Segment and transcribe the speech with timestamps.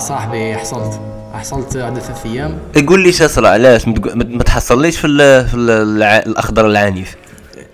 [0.00, 1.00] صاحبي حصلت.
[1.34, 2.58] حصلت عدة ثلاث أيام.
[2.88, 7.16] قول لي شاسرة علاش؟ ما تحصليش في ال في ال الع- الأخضر العنيف.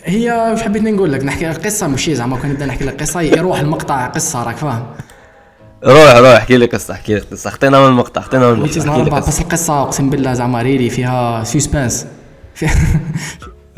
[0.04, 3.60] هي واش حبيت نقول لك؟ نحكي قصة ماشي زعما كون نبدأ نحكي لك قصة يروح
[3.60, 4.86] المقطع قصة راك فاهم؟
[5.84, 7.50] روح روح احكي لي قصة احكي لي قصة.
[7.50, 9.40] خطينا من المقطع خطينا من المقطع نهار احكي لي بعد بس.
[9.40, 12.06] القصة أقسم بالله زعما really فيها suspense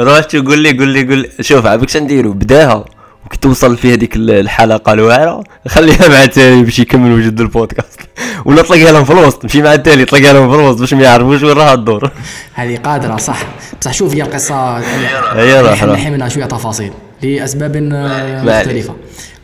[0.00, 1.30] روح شو قول لي قول لي قول لي.
[1.40, 2.84] شوف عباك نديرو؟ بداها.
[3.28, 5.44] وكي توصل في هذيك ال- الحلقة الواعرة.
[5.68, 8.00] خليها مع التالي باش يكمل وجد البودكاست.
[8.44, 11.42] ولا تلاقيها لهم في الوسط مشي مع التالي تلاقيها لهم في الوسط باش ما يعرفوش
[11.42, 12.10] وين راها الدور.
[12.54, 13.38] هذه قادرة صح.
[13.80, 15.84] بصح شوف هي القصة هي راح-.
[15.84, 16.92] نحي منها شوية تفاصيل
[17.22, 18.94] لأسباب آه، مختلفة.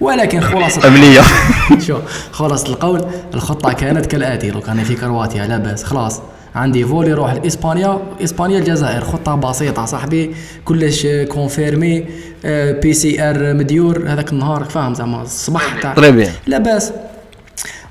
[0.00, 1.20] ولكن خلاصه أمنية.
[1.86, 1.98] شوف
[2.32, 3.04] خلاص القول
[3.34, 6.20] الخطة كانت كالآتي لو كان في كرواتيا لاباس خلاص.
[6.54, 12.04] عندي فولي يروح لاسبانيا إسبانيا الجزائر خطة بسيطة صاحبي كلش كونفيرمي
[12.82, 14.04] بي سي ار مديور.
[14.06, 16.92] هذاك النهار فاهم زعما الصباح تاع طري بيان لاباس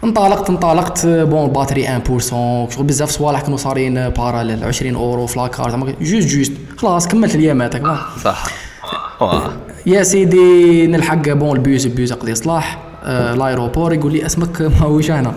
[0.04, 1.06] انطلقت انطلقت.
[1.06, 2.30] بون الباتري 1%
[2.76, 7.36] شغل بزاف صوالح كانوا صارين باراليل 20 اورو في لاكار زعما جوست جوست خلاص كملت
[7.36, 7.76] اليامات
[8.24, 8.46] صح.
[9.86, 15.34] يا سيدي نلحق بون البيوس البيوس قد يصلح آه لايروبور يقول لي اسمك ماهوش هنا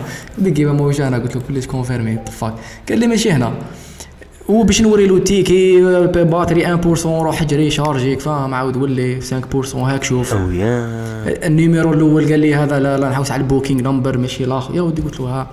[0.55, 2.53] كيما ماهوش هنا قلت له كلش كونفيرمي طفاك
[2.89, 3.53] قال لي ماشي هنا.
[4.49, 10.03] وباش نوري له تيكي آه، باتري 1% روح اجري شارجيك فاهم عاود ولي 5% هاك
[10.03, 10.33] شوف.
[11.43, 15.01] النيميرو الأول قال لي هذا لا, لا نحوس على البوكينج نمبر ماشي الآخر يا ودي
[15.01, 15.47] قلت له ها.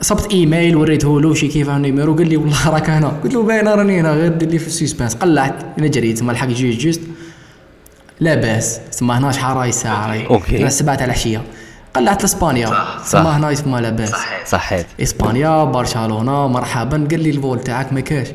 [0.00, 3.08] صبت ايميل وريته له شي كيف النيميرو؟ قال لي والله راك هنا.
[3.24, 6.48] قلت له باين راني هنا غير دير لي في السسبانس قلعت أنا جريت تما الحق
[6.48, 7.00] جوست جوست
[8.20, 8.80] لا بأس.
[8.98, 10.58] تما هنا شحال راهي الساعة راهي أوكي.
[10.58, 11.42] هنا السبعة تاع العشيه
[11.96, 13.10] قلعت لاسبانيا صح.
[13.12, 14.12] تما هنا تما لا بأس.
[14.46, 17.08] صحيت إسبانيا برشلونة مرحبا.
[17.10, 18.26] قال لي الفول تاعك ما كاش.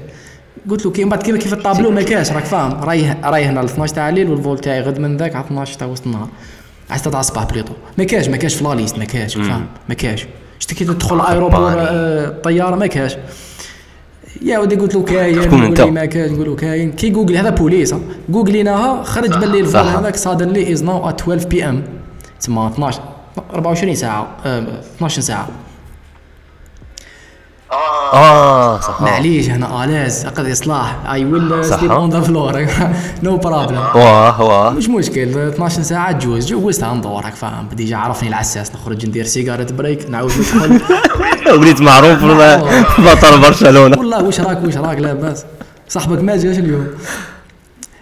[0.70, 2.84] قلت له كي من بعد كيما كيف الطابلو ما كاش راك فاهم.
[2.84, 5.88] راي راي هنا ل 12 تاع الليل والفول تاعي غد من ذاك على 12 تاع
[5.88, 6.28] وسط النهار.
[6.90, 7.74] على 6 تاع الصباح بليطو.
[7.98, 9.66] ما كاش ما كاش في لا ليست ما كاش فاهم.
[9.90, 10.26] ما كاش.
[10.60, 11.76] شفت كي تدخل الايروبور طبعاً.
[11.76, 13.18] آه، الطياره ما كاش.
[14.42, 17.50] يا ودي قلت له كاين أنت؟ لي ما كاين نقول له كاين كي جوجل هذا
[17.50, 18.00] بوليس ها.
[18.30, 19.98] جوجليناها خرج باللي الفول صح.
[19.98, 21.84] هذاك سادنلي از ناو ات 12 بي ام
[22.40, 23.02] تسمى 12
[23.54, 24.66] 24 ساعة آه،
[24.98, 25.48] 12 ساعة
[28.14, 29.02] آه صح.
[29.02, 30.96] معليش هنا الاز قد إصلاح.
[31.12, 31.66] اي ويل.
[31.66, 32.68] سليب اون ذا فلور
[33.24, 35.38] no problem واه واه مش مشكل.
[35.38, 36.46] 12 ساعة تجوز.
[36.46, 38.72] جوزتها ندور راك فاهم؟ déjà عرفني العساس.
[38.76, 40.82] نخرج ندير سيجارة برك نعاود ندخل.
[41.60, 42.24] وليت معروف
[43.00, 43.98] مطار برشلونة.
[43.98, 45.46] والله واش راك واش راك لاباس
[45.90, 46.88] صاحبك ما جاش اليوم؟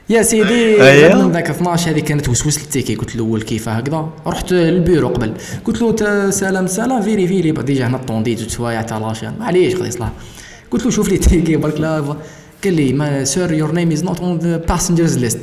[0.09, 1.25] يا سيدي أيوه.
[1.25, 5.08] من ذاك 12 هذه كانت وسوس ال ticket قلت له الأول كيف هكذا؟ رحت للبيرو
[5.08, 5.34] قبل.
[5.66, 7.51] قلت له سلام سلام very very.
[7.51, 9.34] déjà هنا attendéت زوج سوايع تاع la chaîne.
[9.40, 10.09] معليش خذي صلاح
[10.72, 12.16] قلت له شوف لي تيكي برك لا
[12.63, 15.40] قال لي ما سير يور نيم از نوت اون ذا باسنجرز ليست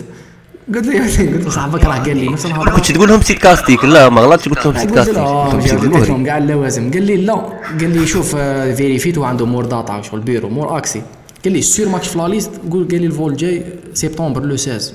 [0.74, 2.28] قلت له قلت له صاحبك راه قال لي.
[2.32, 5.16] نفس ما كنتش تقول لهم سيت كاستيك لا ما غلطتش قلت لهم سيت قلت كاستيك
[5.16, 6.90] له قلت لهم آه، قلت لهم كاع اللوازم.
[6.90, 7.34] قال لي لا.
[7.80, 11.02] قال لي شوف آه، فيريفيت وعنده مور داتا شغل بيرو مور اكسي
[11.44, 13.64] قال لي سير ماكش في لا ليست قول قال لي الفول جاي
[13.94, 14.92] سبتمبر لو 16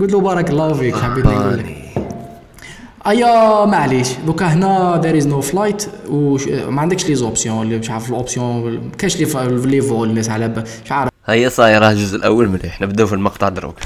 [0.00, 1.76] قلت له بارك الله فيك حبيت نقول لك
[3.06, 4.08] أيا معليش.
[4.26, 9.16] دوكا هنا ذير از نو فلايت وما عندكش لي زوبسيون اللي مش عارف الاوبسيون كاش
[9.16, 9.26] لي
[9.66, 10.48] les vols الناس على
[10.84, 11.10] مش عارف.
[11.26, 13.76] هيا صاير الجزء الأول مليح نبداو في المقطع دروك.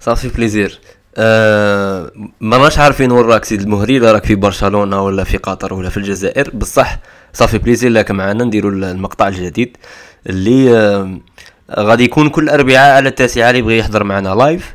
[0.00, 0.80] ça fait plaisir
[1.18, 5.74] آه ما راش عارفين وين راك سيد المهري لا راك في برشلونة ولا في قطر
[5.74, 6.98] ولا في الجزائر بصح
[7.32, 9.76] ça fait plaisir لك معنا نديروا المقطع الجديد
[10.26, 11.18] اللي آه
[11.78, 14.72] غادي يكون كل أربعاء على التاسعة اللي يبغي يحضر معنا live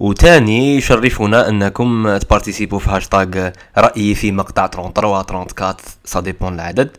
[0.00, 5.74] وتاني يشرفنا أنكم تparticipiوا في هاشتاغ رأيي في مقطع 33 34
[6.04, 6.90] ça dépend العدد.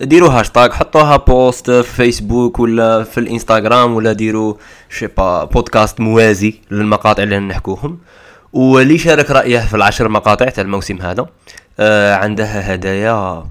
[0.00, 4.54] ديروا هاشتاغ حطوها post في فيسبوك ولا في الإنستغرام ولا ديروا
[4.90, 7.98] شي با بودكاست موازي للمقاطع اللي نحكوهم
[8.52, 11.26] واللي شارك رأيه في العشر مقاطع تاع الموسم هذا.
[11.80, 13.48] آه عندها هدايا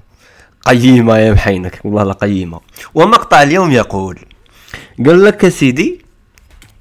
[0.66, 2.60] قيمة يا محينك والله لا قيمة.
[2.94, 4.18] ومقطع اليوم يقول
[5.06, 6.04] قال لك سيدي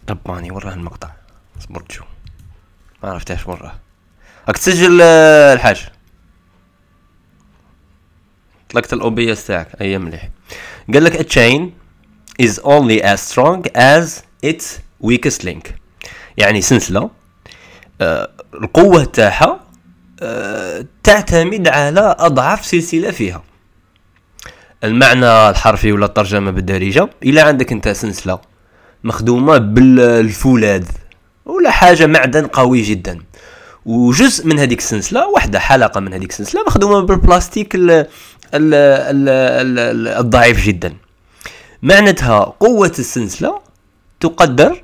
[0.09, 1.09] رباني وراه المقطع.
[1.59, 2.07] اصبر تشوف.
[3.03, 3.75] ما عرفتهاش وراه
[4.47, 5.87] راك تسجل آه، الحاج.
[8.69, 9.81] طلقت الاو اس تاعك.
[9.81, 10.29] أي مليح.
[10.93, 11.61] قال لك a chain
[12.45, 14.65] is only as strong as its
[15.03, 15.71] weakest link.
[16.37, 17.16] يعني سلسلة آه
[18.01, 19.59] القوة تاعها
[20.21, 23.43] آه تعتمد على اضعف سلسلة فيها.
[24.83, 28.39] المعنى الحرفي ولا الترجمة بالدارجة إلا عندك أنت سلسلة
[29.03, 30.85] مخدومة بالفولاذ
[31.45, 33.19] ولا حاجة معدن قوي جدا.
[33.85, 38.05] وجزء من هذيك السلسلة واحدة حلقة من هذيك السلسلة مخدومة بالبلاستيك ال ال
[38.53, 40.95] ال ال ال الضعيف جدا.
[41.81, 43.59] معناتها قوة السلسلة
[44.19, 44.83] تقدر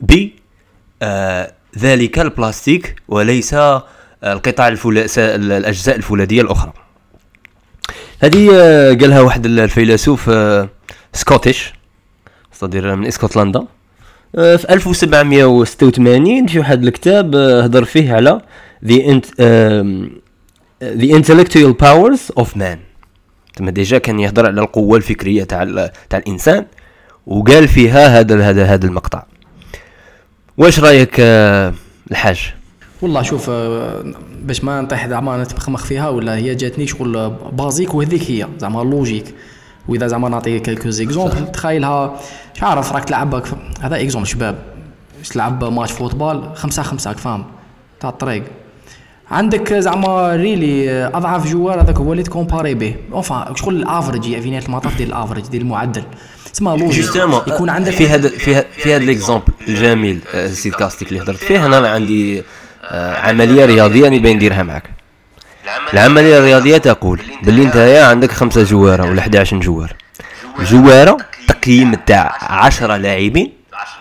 [0.00, 0.28] ب
[1.02, 3.54] آه ذلك البلاستيك وليس
[4.24, 6.72] القطع الفولا الأجزاء الفولاذيه الأخرى.
[8.20, 10.68] هذه آه، قالها واحد الفيلسوف آه،
[11.12, 11.72] Scottish
[12.52, 13.66] صدير من إسكتلندا.
[14.36, 18.40] آه، في 1786 في واحد الكتاب هضر فيه على
[18.86, 19.26] int,
[20.82, 22.78] the intellectual powers of man.
[23.56, 26.66] تما déjà كان يهضر على القوة الفكرية تاع تاع الإنسان
[27.26, 29.24] وقال فيها هذا هذا هذا المقطع.
[30.58, 31.20] واش رايك
[32.10, 32.54] الحاج؟
[33.02, 34.04] والله شوف آه،
[34.42, 39.34] باش ما نطيح زعما نتمخمخ فيها ولا هي جاتني شغل basique وهذيك هي زعما logique.
[39.88, 42.20] وإذا زعما نعطي quelques exemples تخيلها
[42.54, 43.42] مش عارف راك تلعب
[43.80, 44.58] هذا exemple شباب.
[45.30, 47.44] تلعب match football خمسة خمسة فاهم
[48.00, 48.44] تاع الطريق.
[49.30, 52.94] عندك زعما really أضعف joueur هذاك هو اللي تcomparي به.
[53.12, 56.04] enfin شغل ال average في نهايه المطاف ديال ال average ديال المعدل.
[56.52, 61.22] تسمى logique يكون عندك في هذا في هذا في هذا l'exemple الجميل سيد كاستيك اللي
[61.22, 62.42] هضرت فيه أنا عندي
[62.84, 64.90] آه، عملية رياضية نبي نديرها معك
[65.92, 69.96] العملية الرياضية تقول باللي انت عندك خمسة جوارة ولا 11 جوار.
[70.60, 71.16] جوارة
[71.48, 73.52] تقييم تاع 10 لاعبين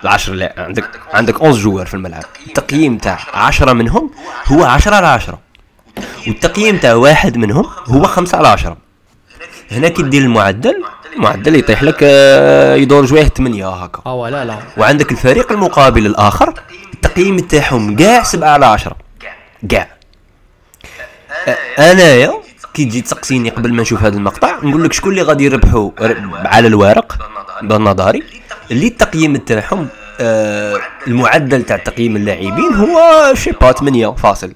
[0.04, 2.24] العشر لا عندك عندك 11 جوار في الملعب.
[2.48, 4.12] التقييم تاع 10 منهم
[4.46, 5.40] هو 10 على 10
[6.28, 8.78] والتقييم تاع واحد منهم هو 5 على 10
[9.72, 10.84] هنا كي دير المعدل
[11.16, 14.02] المعدل يطيح لك آه، يدور شوية 8 هكا.
[14.06, 14.58] آه لا لا.
[14.78, 16.54] وعندك الفريق المقابل الآخر
[16.94, 18.96] التقييم تاعهم كاع 7 على 10
[19.70, 19.88] كاع
[21.80, 22.34] انايا
[22.74, 25.92] كي تجي تسقسيني قبل ما نشوف هذا المقطع نقول لك شكون اللي غادي يربحوا
[26.46, 27.18] على الورق
[27.62, 28.24] بالنظري
[28.72, 29.88] اللي التقييم تاعهم
[30.20, 30.78] آه
[31.08, 33.00] المعدل تاع تقييم اللاعبين هو
[33.34, 34.54] شي با 8 فاصل.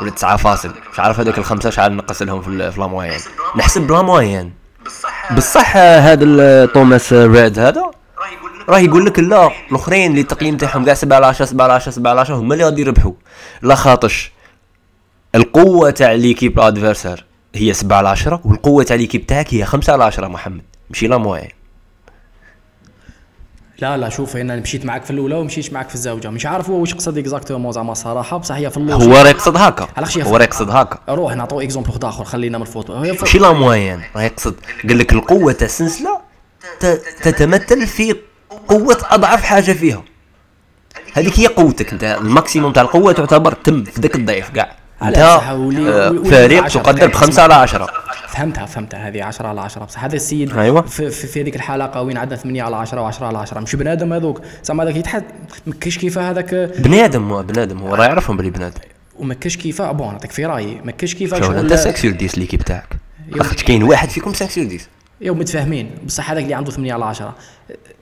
[0.00, 0.70] ولا 9 فاصل.
[0.92, 3.18] مش عارف هذوك الخمسة شحال نقص لهم في la moyenne.
[3.56, 4.52] نحسب la moyenne.
[5.36, 7.90] بصح هذا توماس ريد هذا.
[8.68, 11.92] راه يقول لك لا الأخرين اللي التقييم تاعهم كاع 7 على 10 7 على 10
[11.92, 13.12] 7 على 10 هما اللي غادي يربحوا.
[13.62, 14.32] لا خاطش.
[15.34, 17.24] القوة تاع l'équipe adversaire
[17.54, 20.62] هي 7 على 10 والقوة تاع l'équipe تاعك هي 5 على 10 محمد.
[20.90, 21.48] ماشي la moyenne
[23.80, 26.80] لا لا شوف أنا مشيت معك في الأولى ومشيت معك في الزوجه مش عارف هو
[26.80, 29.88] واش قصد exactement زعما صراحة بصح هي في ال logique هو راه يقصد هكا.
[30.22, 30.98] هو راه يقصد هكا.
[31.08, 32.98] روح نعطيو exemple واحد آخر خلينا من ال foot.
[32.98, 34.54] ماشي la moyenne راه يقصد
[34.88, 36.20] قال لك القوة تاع السلسله
[37.22, 38.16] تتمثل في
[38.68, 40.02] قوة أضعف حاجة فيها.
[41.14, 45.18] هذيك هي قوتك انت ال maximum تاع القوة تعتبر تم في ذاك الضعيف كاع انت
[45.18, 47.88] آه، فريق تقدر بخمسة على عشرة.
[48.28, 49.08] فهمتها فهمتها.
[49.08, 50.82] هذه 10 على 10 بصح هذا السيد أيوة.
[50.82, 54.12] في, في, في هذيك الحلقة وين عندنا 8 على 10 و10 على 10 مش بنادم
[54.12, 54.40] هذوك.
[54.64, 55.24] زعما هذاك يتحد
[55.66, 56.54] ما كاش كيف هذاك.
[56.54, 57.94] بنادم هو بنادم هو.
[57.94, 58.80] راه يعرفهم بلي بنادم.
[59.18, 60.80] وما كاش كيف bon نعطيك في رأيي.
[60.84, 62.96] ما كاش كيف شغل أنت 5 sur 10 l'équipe تاعك
[63.66, 64.78] كاين واحد فيكم 5 sur 10
[65.20, 65.90] يو متفاهمين.
[66.06, 67.34] بصح هذاك اللي عنده 8 على 10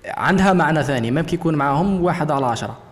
[0.07, 1.11] عندها معنى ثاني.
[1.11, 2.86] ممكن يكون معاهم واحد على 10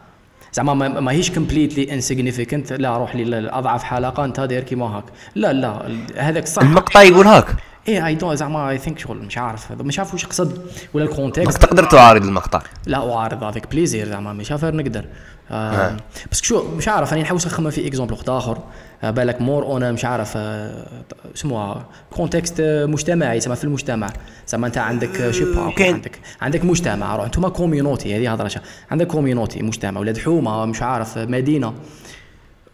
[0.54, 5.04] زعما ما هيش completely insignificant لا روح لاضعف حلقة أنت داير كيما هاك.
[5.34, 6.62] لا لا هذاك صح.
[6.62, 7.46] المقطع يقول هاك.
[7.88, 11.12] إيه I don't زعما I think شغل مش عارف مش عارف واش قصد ولا ال
[11.12, 12.62] context تقدر تعارض المقطع.
[12.86, 15.04] لا أعارض هذاك plaisir زعما مش عارف نقدر.
[15.50, 15.96] آه نعم.
[16.32, 18.58] بس شو مش عارف أنا نحوس نخمم في exemple واحد آخر.
[19.02, 20.86] آه بالك مور أنا مش عارف آه
[21.34, 24.12] اسمها context مجتمعي زعما في المجتمع.
[24.48, 28.50] زعما أنت عندك شيبا عندك عندك مجتمع روح أنتم community هذه هضرة
[28.90, 31.74] عندك community مجتمع ولاد حومة مش عارف مدينة.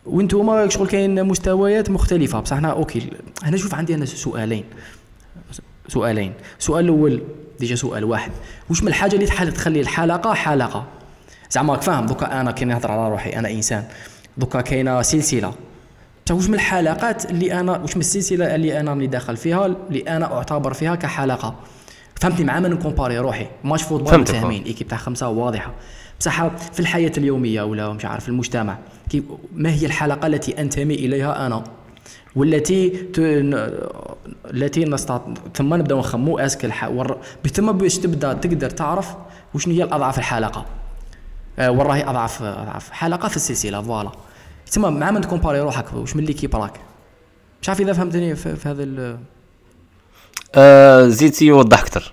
[0.06, 2.40] وأنتم شغل كاين مستويات مختلفة.
[2.40, 3.10] بصح إحنا okay
[3.42, 4.64] هنا شوف عندي أنا سؤالين.
[5.90, 6.32] سؤالين.
[6.58, 7.22] السؤال الأول
[7.60, 8.30] déjà سؤال واحد.
[8.70, 10.84] واش من الحاجة اللي تحل تخلي الحلقة حلقة؟
[11.50, 13.84] زعما راك فاهم donc أنا كي نهضر على روحي أنا إنسان.
[14.36, 15.54] donc كاينة سلسلة.
[16.30, 20.36] واش من الحلقات اللي أنا واش من السلسلة اللي أنا راني داخل فيها اللي أنا
[20.36, 21.54] أعتبر فيها كحلقة؟
[22.20, 23.46] فهمتني مع من نcomparي روحي.
[23.64, 25.72] match football متفاهمين équipe تاع خمسة واضحة.
[26.20, 28.78] بصح في الحياة اليومية ولا مش عارف المجتمع
[29.52, 31.64] ما هي الحلقة التي أنتمي إليها أنا؟
[32.36, 33.18] والتي ت...
[34.54, 36.84] التي نستطيع ثم نبدأ نخممو est-ce que الح...
[36.84, 37.16] ور...
[37.52, 39.14] ثم باش تبدأ تقدر تعرف
[39.54, 40.66] وش هي الاضعف الحلقة
[41.58, 44.10] آه وراهي اضعف اضعف حلقه في السلسلة voilà.
[44.68, 46.80] ثم مع من تكومباري روحك واش من l'équipe راك؟
[47.62, 49.18] مش عارف إذا فهمتني في, في هذا ال
[50.54, 52.12] آه زيد سي يوضح أكثر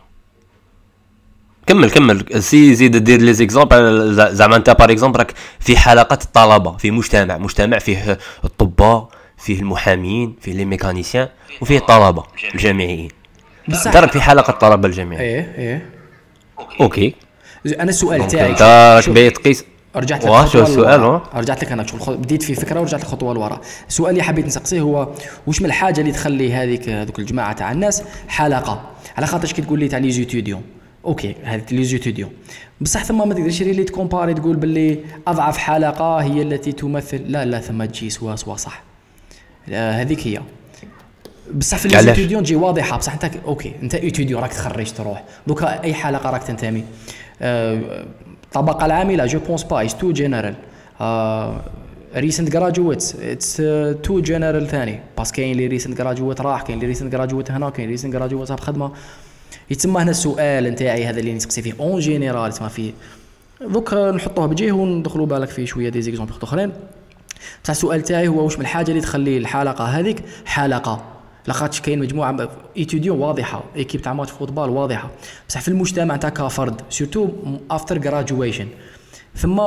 [1.68, 2.44] كمل كمل.
[2.44, 7.38] سي زيد دير les exemples زعما أنت par exemple راك في حلقة الطلبة في مجتمع.
[7.38, 11.28] مجتمع فيه الأطباء فيه المحامين فيه les mécaniciens
[11.62, 13.10] وفيه الطلبة الجامعيين.
[13.68, 13.96] بصح.
[13.96, 15.90] راك في حلقة الطلبة الجامعيين إيه إيه.
[16.82, 17.14] OK.
[17.66, 19.66] أنا السؤال تاعي أنت راك باغي تقيس.
[19.96, 23.62] رجعت لك خطوة السؤال رجعت لك أنا شغل بديت في فكرة ورجعت خطوه لورا.
[23.88, 25.10] السؤال اللي حبيت نسقسيه هو
[25.48, 28.82] واش من الحاجة اللي تخلي هذيك هذوك الجماعة تاع الناس حلقة؟
[29.18, 30.62] على خاطرش كي تقول لي تاع les étudiants
[31.06, 32.32] OK هذه les étudiants
[32.82, 37.60] بصح ثم ما تقدرش اللي تكومباري تقول باللي أضعف حلقة هي التي تمثل لا لا
[37.60, 38.87] ثم تجي سوا سوا صح.
[39.72, 40.42] هذيك هي.
[41.54, 45.24] بصح في علاش؟ الاستوديون تجي واضحة بصح أنت OK أنت étudiant راك تخرج تروح.
[45.48, 46.84] donc أي حلقة راك تنتمي.
[47.42, 48.06] آه،
[48.44, 50.56] الطبقه العاملة je pense pas it's too general.
[52.16, 53.58] recent graduates it's
[54.04, 55.00] too general ثاني.
[55.18, 58.52] parce que كاين اللي recent graduate راح كاين اللي recent graduate هنا كاين recent graduate
[58.52, 58.92] بخدمة.
[59.70, 62.92] يتسمى هنا السؤال نتاعي هذا اللي نسقسي فيه en général تسمى فيه.
[63.62, 66.72] دوك نحطوه بجيه وندخلوا بالك فيه شوية des exemples أخرين.
[67.64, 71.04] بصح السؤال تاعي هو واش من الحاجة اللي تخلي الحلقة هذيك حلقة؟
[71.48, 75.10] لاخاطش كاين مجموعة étudiants واضحة équipe تاع match football واضحة.
[75.50, 77.30] بصح في المجتمع تاع كفرد surtout
[77.72, 78.68] after graduation
[79.36, 79.58] ثم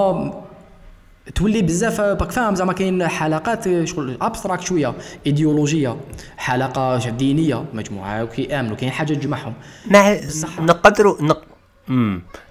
[1.34, 4.94] تولي بزاف باك فاهم زعما كاين حلقات شغل abstract شوية
[5.26, 5.96] ايديولوجيه
[6.36, 9.54] حلقة دينية مجموعة كيامنوا كاين حاجة تجمعهم.
[9.90, 10.16] مع
[10.58, 11.42] نقدروا نق...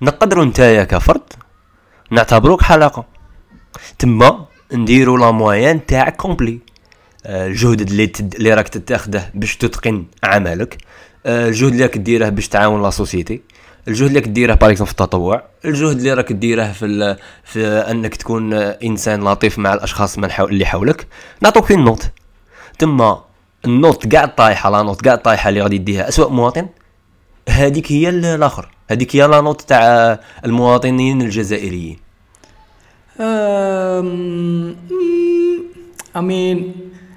[0.01, 1.21] نقدروا نتايا كفرد؟
[2.12, 3.05] نعتبروك حلقة.
[4.00, 6.59] تما نديروا la moyenne تاعك complète.
[7.25, 8.35] آه، الجهد اللي تد...
[8.35, 10.77] اللي راك تتاخده باش تتقن عملك.
[11.25, 13.41] آه، الجهد اللي راك ديره باش تعاون la société.
[13.88, 15.43] الجهد اللي راك ديره par في التطوع.
[15.65, 17.17] الجهد اللي راك ديره في ال...
[17.43, 20.45] في انك تكون إنسان لطيف مع الأشخاص من حو...
[20.45, 21.07] اللي حولك.
[21.41, 22.09] نعطوك في ال note
[22.79, 23.23] تما
[23.65, 26.67] ال note كاع طايحه la note كاع طايحه اللي غادي يديها اسوء مواطن
[27.49, 28.69] هذيك هي ال- الآخر.
[28.91, 32.08] هذيك هي la note تاع المواطنين الجزائريين.
[36.15, 36.73] أمين.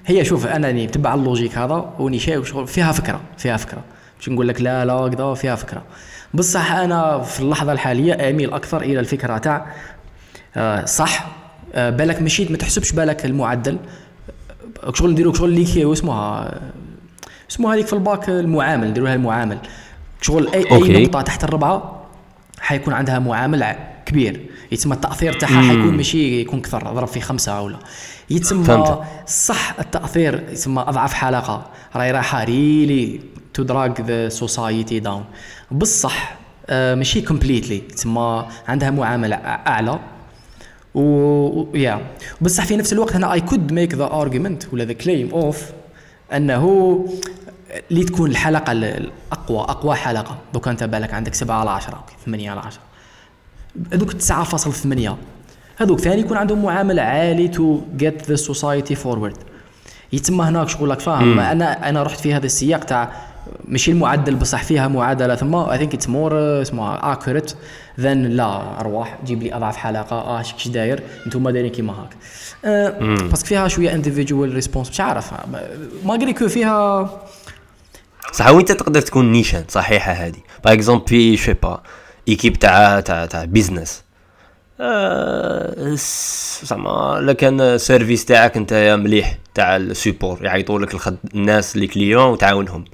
[0.07, 3.83] هي شوف أنا راني متبع ال logique هذا وني شايف شغل فيها فكرة فيها فكرة.
[4.21, 5.83] مش نقول لك؟ لا لا كذا فيها فكرة.
[6.35, 9.67] بصح أنا في اللحظة الحالية أميل أكثر إلى الفكرة تاع
[10.57, 11.27] آه، صح.
[11.75, 13.79] آه، بالك مشيت ما تحسبش بالك المعدل.
[14.95, 16.61] شغل نديرو شغل اللي كي اسمها
[17.51, 18.91] اسمها هذيك في الباك المعامل.
[18.91, 19.59] نديرو لها المعامل.
[20.21, 20.97] شغل اي OK.
[20.97, 22.03] اي نقطة تحت الربعة
[22.61, 24.41] حيكون عندها معامل كبير.
[24.73, 27.77] يتسمى التأثير تاعها حيكون ماشي يكون كثر اضرب في خمسة ولا
[28.41, 29.03] فهمت.
[29.27, 31.67] صح التأثير يتسمى أضعف حلقة.
[31.97, 33.21] راهي رايحة really
[33.55, 35.25] to drag the society down
[35.71, 36.37] بصح
[36.71, 39.99] ماشي completely تسمى عندها معاملة أعلى.
[40.95, 42.01] و yeah
[42.41, 45.63] بصح في نفس الوقت هنا I could make the argument ولا the claim of
[46.33, 46.65] أنه
[47.91, 50.39] اللي تكون الحلقة ال- الأقوى أقوى حلقة.
[50.55, 52.81] دوك أنت بالك عندك 7 على 10 OK، 8 على 10
[53.93, 55.11] هذوك 9.8
[55.77, 59.37] هذوك ثاني يكون عندهم معامل عالي to get the society forward
[60.13, 63.13] يتم هناك شغل لك فاهم؟ أنا أنا رحت في هذا السياق تاع
[63.65, 67.55] ماشي المعدل بصح فيها معادلة ثم I think it's more اسمها accurate
[68.01, 72.17] ذن لا أرواح جيب لي أضعف حلقة آه شكش داير؟ أنتم دايرين كيما هاك.
[72.65, 72.99] أه
[73.29, 75.31] باسكو فيها شوية انديفيدوال ريسبونس مش عارف.
[76.05, 77.11] ماغري كو فيها.
[78.33, 80.41] صح وإنت تقدر تكون نيشان صحيحة هذه.
[80.65, 81.83] باغ اكزومبل في شي با
[82.29, 84.03] ايكيب تاع تاع تاع بيزنس
[85.95, 91.17] س- زعما الا كان سيرفيس تاعك انت مليح تاع السيبور يعيطوا لك الخد...
[91.35, 92.85] الناس لي كليون وتعاونهم.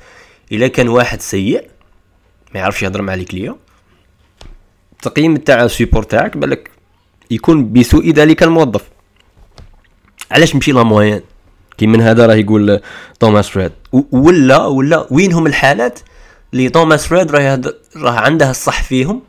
[0.53, 1.69] إلا كان واحد سيء
[2.55, 3.57] ما يعرفش يهضر مع les clients
[4.93, 6.71] التقييم تاع ال support تاعك بالك
[7.31, 8.83] يكون بسوء ذلك الموظف.
[10.31, 11.23] علاش نمشي لا
[11.79, 12.81] كي من هذا راه يقول
[13.21, 13.73] توماس فريد
[14.13, 16.01] ولا ولا وينهم الحالات؟
[16.53, 17.61] اللي توماس فريد راه
[17.97, 19.23] راه عنده الصح فيهم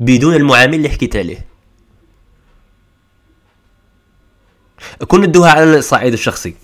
[0.00, 1.46] بدون المعامل اللي حكيت عليه.
[5.08, 6.54] كون ندوها على الصعيد الشخصي.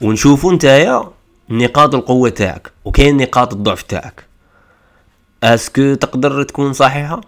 [0.00, 1.10] ونشوفوا نتايا
[1.50, 2.72] نقاط القوة تاعك.
[2.84, 4.26] وكاين نقاط الضعف تاعك.
[5.42, 7.20] est-ce que تقدر تكون صحيحة؟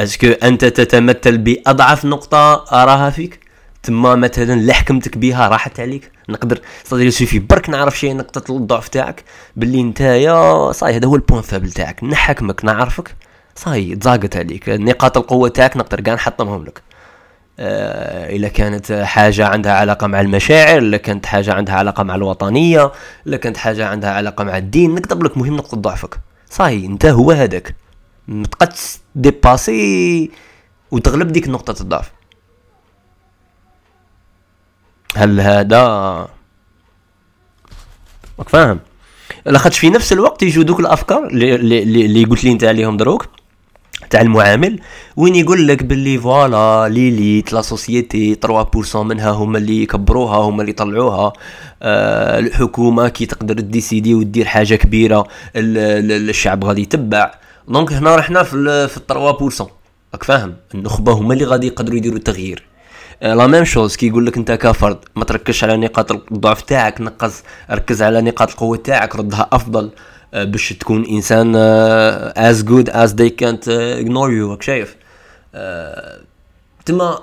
[0.00, 3.49] est-ce que أنت تتمثل بأضعف نقطة أراها فيك؟
[3.82, 6.10] تما مثلا اللي حكمتك بها راحت عليك.
[6.28, 9.24] نقدر صديقي سوفي برك نعرف شي نقطة الضعف تاعك
[9.56, 12.04] باللي نتايا صاي هذا هو ال point faible تاعك.
[12.04, 13.14] نحكمك نعرفك
[13.56, 14.68] صاي تزاقت عليك.
[14.68, 16.82] نقاط القوة تاعك نقدر كاع نحطمهم لك.
[17.62, 22.92] آه، إلا كانت حاجة عندها علاقة مع المشاعر إلا كانت حاجة عندها علاقة مع الوطنية
[23.26, 26.20] إلا كانت حاجة عندها علاقة مع الدين نكتب لك مهم نقطة ضعفك.
[26.50, 27.74] صاي أنت هو هذاك.
[28.28, 30.30] ما تبقاش ديباسي
[30.90, 32.10] وتغلب ديك نقطة الضعف.
[35.16, 35.82] هل هذا
[38.38, 38.78] راك فاهم.
[39.46, 43.26] لاخاطش في نفس الوقت يجوا دوك الأفكار اللي, اللي, قلت لي انت عليهم دروك
[44.10, 44.80] تاع المعامل
[45.16, 48.34] وين يقول لك باللي voilà l'élite la société
[48.94, 51.32] 3% منها هما اللي يكبروها هما اللي يطلعوها.
[51.82, 55.20] آه الحكومة كي تقدر تديسيدي ودير حاجة كبيرة
[55.56, 55.78] ال-
[56.12, 57.30] ال- الشعب غادي يتبع.
[57.68, 59.66] donc هنا رحنا في ال- في 3%
[60.14, 60.54] راك فاهم.
[60.74, 62.62] النخبة هما اللي غادي يقدروا يديروا التغيير.
[63.22, 67.42] la même chose كي يقول لك أنت كفرد ما تركزش على نقاط الضعف تاعك نقص
[67.70, 69.90] ركز على نقاط القوة تاعك ردها أفضل
[70.34, 73.32] آه، باش تكون إنسان آه، as good as they
[73.68, 74.96] آه، ignore you راك شايف؟
[75.54, 76.20] آه،
[76.84, 77.18] تما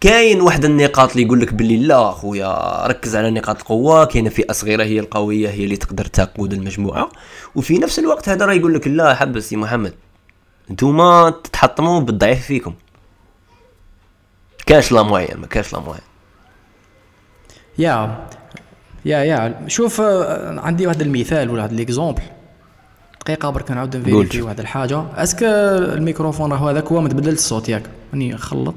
[0.00, 4.52] كاين واحد النقاط اللي يقول لك باللي لا خويا ركز على نقاط القوة كاينة فئة
[4.52, 7.08] صغيرة هي القوية هي اللي تقدر تقود المجموعة.
[7.54, 9.94] وفي نفس الوقت هذا راه يقول لك لا حبس يا محمد
[10.70, 12.74] انتوما تتحطموا بالضعيف فيكم.
[14.66, 16.00] كاش لا موين ما كاش لا موين.
[17.78, 18.26] يا
[19.04, 19.64] يا يا.
[19.68, 22.22] شوف آه، عندي واحد المثال ولا واحد l'exemple
[23.20, 25.02] دقيقة برك نعاود ن vérifier واحد الحاجة.
[25.14, 27.82] est-ce que الميكروفون راه هذاك هو ما الصوت ياك.
[28.12, 28.74] راني نخلط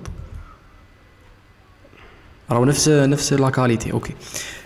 [2.52, 4.14] راهو نفس نفس la qualité OK.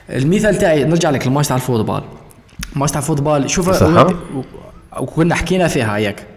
[0.10, 2.04] المثال تاعي نرجع لك الماتش تاع ال football.
[2.74, 3.84] الماتش تاع ال football شوف.
[5.00, 6.28] وكنا حكينا فيها ياك.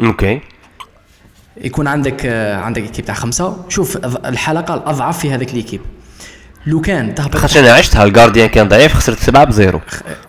[0.00, 0.40] OK.
[1.60, 3.56] يكون عندك آه، عندك équipe تاع خمسة.
[3.68, 3.96] شوف
[4.26, 5.80] الحلقة الأضعف في هذيك l'équipe
[6.66, 9.80] لو كان تهبط خاطر أنا عشتها ال gardien كان ضعيف؟ خسرت سبعة ب zéro.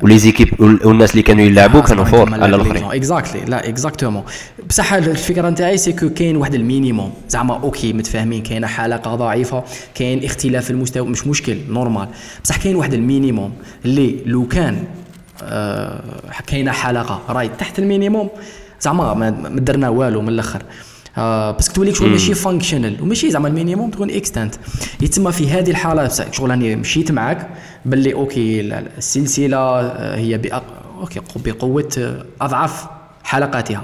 [0.01, 2.83] و les équipes والناس اللي كانوا يلعبوا كانوا forts على الآخرين.
[2.83, 4.23] exactly لا exactement
[4.69, 7.13] بصح الفكرة نتاعي c'est كاين واحد ال minimum.
[7.29, 9.63] زعما OK متفاهمين كاينة حلقة ضعيفة
[9.95, 12.07] كاين اختلاف في المستوى مش مشكل normal
[12.43, 13.53] بصح كاين واحد ال minimum
[13.85, 14.83] اللي لو كان
[15.43, 16.01] آه
[16.47, 18.29] كاينة حلقة راي تحت ال minimum.
[18.81, 20.63] زعما ما درنا والو من الأخر.
[21.17, 24.55] آه parce que تولي شغل ماشي functional وماشي زعما ال minimum تكون extent
[25.01, 27.49] يتسمى في هذه الحالة شغل راني مشيت معاك
[27.85, 30.63] باللي OK السلسلة آه، هي بأق...
[30.99, 32.85] OK بقوة آه، أضعاف
[33.23, 33.83] حلقاتها.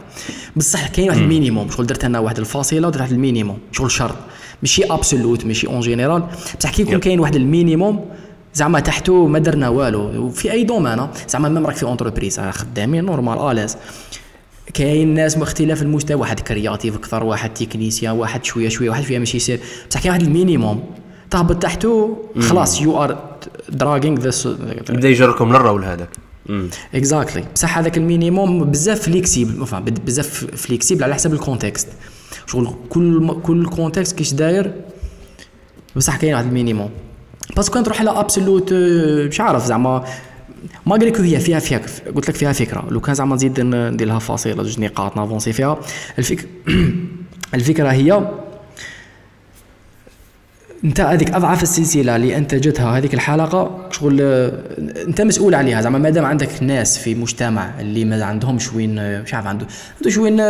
[0.55, 3.91] بصح كاين واحد ال minimum شغل درت أنا واحد الفاصلة ودرت واحد ال minimum شغل
[3.91, 4.15] شرط.
[4.61, 6.23] ماشي absolute ماشي en général
[6.59, 8.05] بصح كي يكون كاين واحد ال minimum
[8.53, 10.29] زعما تحته ما درنا والو.
[10.29, 13.77] في أي domaine زعما même راك في entreprise خدامين normal à l'aise
[14.73, 16.15] كاين ناس مختلف المستوى.
[16.21, 20.21] واحد créatif أكثر واحد technicien واحد شوية شوية واحد فيها ماشي يصير بصح كاين واحد
[20.21, 20.83] ال minimum.
[21.31, 23.37] تهبط تحته خلاص you are
[23.69, 24.47] dragging this
[24.89, 26.09] بدا يجركم للور هذاك.
[26.95, 29.65] exactly بصح هذاك ال minimum بزاف flexible
[30.05, 31.87] بزاف flexible على حسب ال contexte
[32.47, 34.73] شغل كل كل contexte كيش داير
[35.95, 36.89] بصح كاين واحد ال minimum.
[37.55, 38.73] parce que كان تروح على absolute
[39.29, 40.05] مش عارف زعما
[40.85, 41.81] ما لك هي فيها فيها
[42.15, 42.85] قلت لك فيها فكرة.
[42.89, 45.79] لو كان زعما نزيد ندير لها فاصلة جوج نقاط ن avancer فيها.
[46.19, 46.47] الفكرة
[47.53, 48.27] الفكرة هي
[50.83, 54.21] انت هذيك أضعف السلسلة اللي انتجتها هذيك الحلقة شغل
[55.07, 55.81] انت مسؤول عليها.
[55.81, 60.41] زعما مادام عندك ناس في مجتمع اللي ما عندهمش وين مش عارف عنده عنده شوين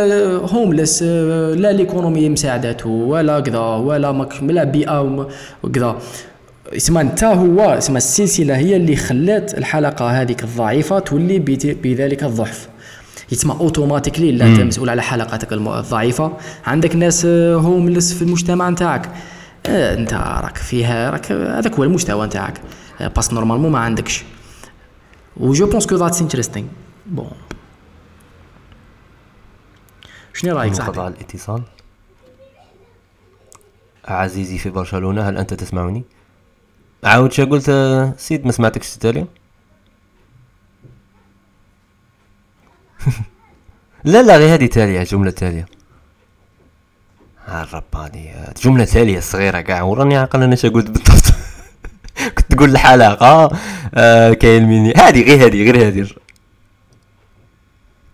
[0.52, 5.28] homeless لا l'économie مساعدته ولا كذا ولا لا بيئة
[5.62, 5.98] وكذا.
[6.68, 12.68] اسمها انت هو اسمها السلسلة هي اللي خلات الحلقة هذيك الضعيفة تولي بذلك الضعف.
[13.32, 16.36] يتسمى automatically لا أنت مسؤول على حلقاتك الضعيفة.
[16.66, 19.10] عندك ناس homeless في المجتمع نتاعك.
[19.66, 22.60] آه انت راك فيها راك هذاك هو المستوى نتاعك.
[23.00, 24.24] parce que normalement ما عندكش.
[25.36, 26.66] و je pense que that's interesting
[27.06, 27.30] بون
[30.34, 31.62] شنو رأيك صاحبي؟ قطع الاتصال.
[34.04, 36.04] عزيزي في برشلونة هل أنت تسمعني؟
[37.04, 37.70] عاود شا قلت
[38.18, 39.26] سيد ما سمعتكش التالي
[44.04, 45.66] لا لا غير هذه تالية جملة تالية.
[47.48, 51.34] الرب هذه جملة تالية صغيرة كاع وراني عاقل أنا شا قلت بالضبط.
[52.38, 53.58] كنت تقول الحلقة
[53.94, 56.08] آه كاين ميني هذه غير هذه غير هذه.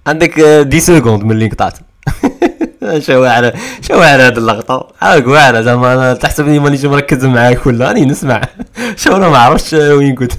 [0.07, 1.79] عندك دي سكوند من اللي قطعت
[2.99, 4.89] شو على شو على هذه اللقطة.
[5.03, 7.89] عاق واعره زعما تحسبني مانيش مركز معاك ولا.
[7.89, 8.43] راني نسمع.
[8.97, 10.33] شو أنا ما عرفتش وين كنت.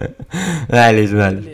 [0.72, 1.44] معليش معليش.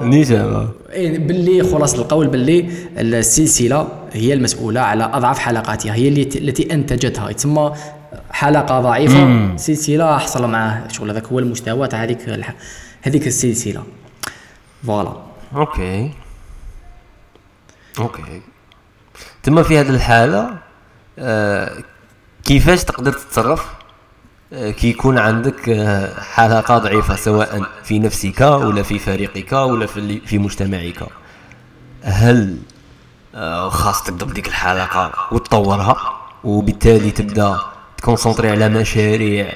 [0.00, 2.68] نيش إيه باللي خلاص القول باللي
[2.98, 5.94] السلسلة هي المسؤولة على أضعف حلقاتها.
[5.94, 7.32] هي اللي التي أنتجتها.
[7.32, 7.72] تسمى
[8.30, 9.56] حلقة ضعيفة.
[9.56, 11.10] سلسلة حصل معاه شغل.
[11.10, 12.44] هذاك هو المستوى تاع هذيك
[13.02, 13.82] هذيك السلسلة.
[14.86, 15.12] voilà.
[15.56, 16.10] OK.
[17.98, 18.42] OK.
[19.44, 20.56] تما في هذه الحالة
[21.18, 21.72] آه
[22.44, 23.66] كيفاش تقدر تتصرف؟
[24.52, 29.86] آه كي يكون عندك آه حلقة ضعيفة سواء في نفسك ولا في فريقك ولا
[30.26, 31.02] في مجتمعك.
[32.02, 32.58] هل
[33.68, 35.96] خاص تبدا بديك الحلقة وتطورها
[36.44, 37.58] وبالتالي تبدأ
[37.96, 39.52] ت concentrer على مشاريع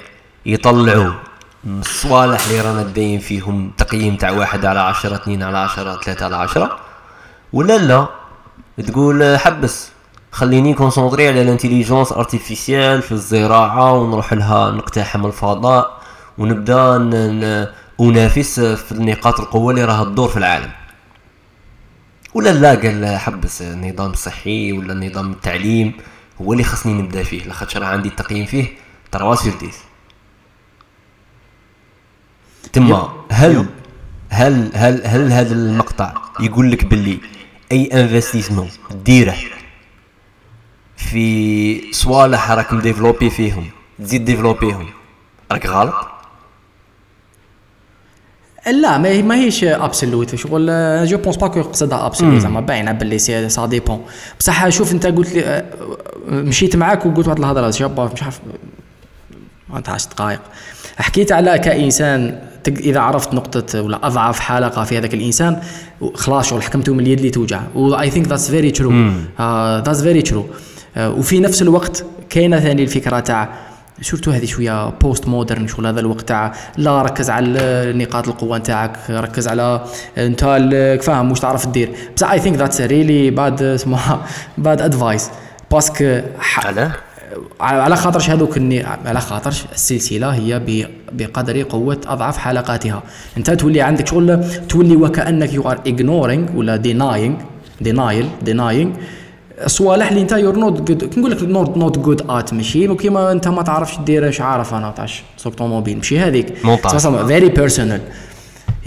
[0.47, 1.13] يطلعوا
[1.67, 6.37] الصوالح اللي رانا داين فيهم تقييم تاع واحد على عشرة اثنين على عشرة ثلاثة على
[6.37, 6.79] عشرة؟
[7.53, 8.07] ولا لا؟
[8.87, 9.91] تقول حبس
[10.33, 16.01] خليني concentrer على ال intelligence artificielle في الزراعة ونروح لها نقتحم الفضاء
[16.39, 16.97] ونبدأ
[18.01, 20.71] أنافس في النقاط القوة اللي راها تدور في العالم.
[22.35, 25.93] ولا لا؟ قال حبس النظام الصحي ولا النظام التعليم
[26.43, 28.67] هو اللي خصني نبدأ فيه لاخاطش راه عندي التقييم فيه.
[29.13, 29.71] 3 sur 10
[32.73, 33.67] تما هل
[34.31, 37.19] هل هل هل هذا المقطع يقول لك باللي
[37.73, 38.69] أي investissement
[39.05, 39.35] ديرة
[40.97, 43.67] في صوالح راك م développer فيهم
[43.99, 44.87] تزيد développer هم.
[45.53, 45.95] راك غلط؟
[48.67, 50.67] لا ما هي ماهيش absolute شغل
[51.07, 54.05] je pense pas que قصدها absolute زعما باينة باللي c'est ça dépend
[54.41, 55.65] بصح شوف أنت قلت لي آه،
[56.29, 58.41] مشيت معاك وقلت واحد الهضرة شابه مش عارف
[59.71, 60.41] ما 10 دقائق.
[60.97, 65.61] حكيت على كإنسان إذا عرفت نقطة ولا أضعف حلقة في هذاك الإنسان
[66.15, 67.61] خلاص شغل حكمته من اليد اللي توجع.
[67.75, 68.93] و I think that's very true
[69.85, 70.47] that's very true
[70.97, 73.49] وفي نفس الوقت كاينة ثاني الفكرة تاع
[74.03, 79.49] surtout هذه شوية postmodern شغل هذا الوقت تاع لا ركز على نقاط القوة نتاعك ركز
[79.49, 79.85] على
[80.19, 80.41] أنت
[81.03, 84.27] فاهم واش تعرف دير بصح I think that's really bad اسمها
[84.59, 85.31] bad advice
[85.71, 86.21] parce que
[86.57, 86.93] علاه
[87.61, 88.59] على خاطرش هذوك
[89.07, 90.63] على خاطرش السلسلة هي
[91.13, 93.03] بقدر قوة اضعف حلقاتها.
[93.37, 97.37] أنت تولي عندك شغل تولي وكأنك you are ignoring ولا denying
[97.81, 98.91] denial denying
[99.67, 103.33] صوالح اللي أنت you're not good كي نقول لك not not good at ماشي كيما
[103.33, 106.67] أنت ما تعرفش دير اش عارف أنا تاع سوق طوموبيل ماشي هذيك.
[107.27, 108.01] very personal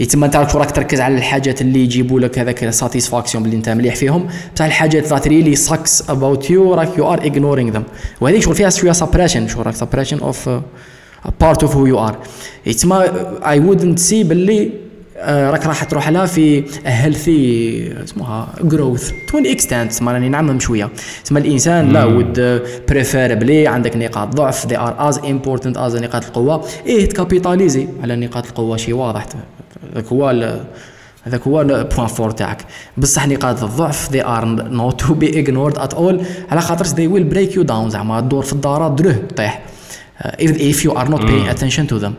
[0.00, 3.96] يتم انت راك تركز على الحاجات اللي يجيبوا لك هذاك ال satisfaction باللي انت مليح
[3.96, 4.28] فيهم.
[4.54, 7.82] بصح الحاجات that really sucks about you راك you are ignoring them
[8.20, 10.50] وهذيك شغل فيها شوية suppression شغل راك suppression of
[11.40, 12.16] part of who you are
[12.66, 13.04] يتما
[13.50, 14.70] I wouldn't say باللي
[15.26, 20.90] راك راح تروح لها في healthy اسمها growth to an extent تسمى راني نعمم شوية.
[21.24, 26.64] تسمى الإنسان لا would preferably عندك نقاط ضعف they are as important as نقاط القوة.
[26.86, 29.26] إيه ت capitaliser على نقاط القوة شي واضح.
[29.92, 30.54] هذاك هو
[31.24, 32.64] هذاك هو ال point fort تاعك.
[32.96, 36.24] بصح نقاط الضعف they are not to be ignored at all.
[36.50, 39.62] على خاطر they will break you down زعما الدور في الدارات دروه طيح.
[40.18, 42.12] Uh, if you are not paying attention to them.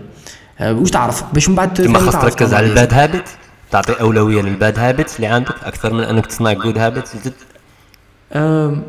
[0.59, 3.27] Uh, واش تعرف؟ باش من بعد ما خاص تركز على ال bad habit
[3.71, 7.09] تعطي أولوية لل bad habit اللي عندك أكثر من أنك تصنع good habit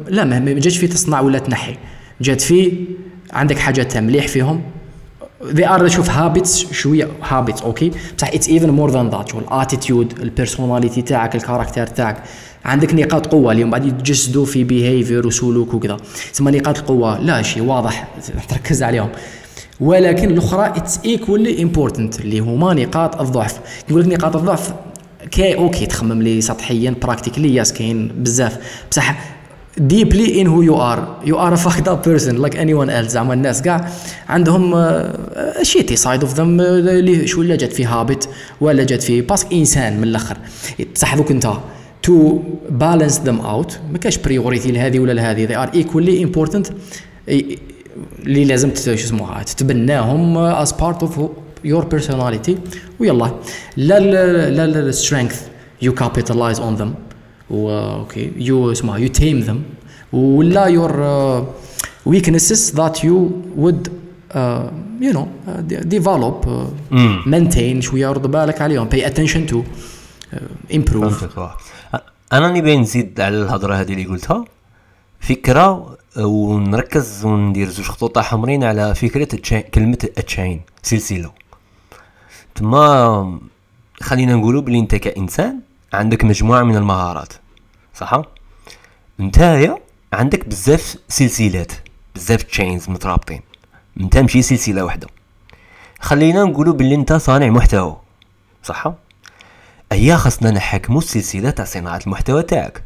[0.09, 1.77] لا ما جاتش في تصنع ولا تنحي.
[2.21, 2.87] جات في
[3.33, 4.63] عندك حاجات مليح فيهم.
[5.53, 9.51] They are شوف habits شوية habits okay بصح it's even more than that شغل ال
[9.51, 12.23] attitude ال personality تاعك ال character تاعك.
[12.65, 15.97] عندك نقاط قوة اللي بعد يتجسدوا في behavior وسلوك وكذا.
[16.33, 18.09] تسمى نقاط القوة لا شيء واضح
[18.49, 19.09] تركز عليهم.
[19.81, 23.61] ولكن الأخرى it's equally important اللي هما نقاط الضعف.
[23.91, 24.75] نقول لك نقاط الضعف
[25.31, 28.59] كي okay تخمم لي سطحيا practically yes كاين بزاف.
[28.91, 29.34] بصح
[29.77, 31.01] deeply in who you are.
[31.25, 33.09] You are a fucked up person like anyone else.
[33.09, 33.91] زعما الناس كاع
[34.29, 34.75] عندهم
[35.63, 38.29] shitty side of them اللي شو ولا جات فيه habit
[38.61, 40.37] ولا جات فيه parce que انسان من الأخر.
[40.95, 41.53] بصح دوك انت.
[42.03, 42.39] to
[42.71, 45.47] balance them out ما كاش priority لهذه ولا لهذه.
[45.47, 46.73] They are equally important.
[48.27, 51.11] اللي لازم شو اسمها تتبناهم as part of
[51.65, 52.53] your personality.
[53.01, 53.31] ويلا.
[53.77, 55.35] لا لا لا strength.
[55.85, 57.14] You capitalize on them.
[57.55, 59.63] okay you اسمها you tame them
[60.13, 60.95] ولا your
[62.07, 63.93] weaknesses that you would
[65.01, 65.29] you know
[65.61, 66.69] develop
[67.27, 68.13] maintain شوية.
[68.13, 68.89] رد بالك عليهم.
[68.89, 69.63] pay attention to
[70.75, 71.39] improve
[72.33, 74.45] أنا نبي نزيد على الهضرة هذه اللي قلتها.
[75.21, 81.31] فكرة ونركز وندير زوج خطوط حمرين على فكرة كلمة a chain سلسلة.
[82.55, 83.39] تما
[84.01, 85.61] خلينا نقولوا بلي أنت كإنسان
[85.93, 87.33] عندك مجموعة من المهارات.
[87.95, 88.23] صح؟
[89.21, 89.79] نتايا
[90.13, 91.73] عندك بزاف سلسلات
[92.15, 93.41] بزاف تشينز مترابطين.
[94.01, 95.07] انت ماشي سلسلة واحدة
[96.01, 97.97] خلينا نقولوا باللي انت صانع محتوى.
[98.63, 98.93] صح؟
[99.93, 102.83] ايا خاصنا نحكموا السلسلة تاع صناعة المحتوى تاعك.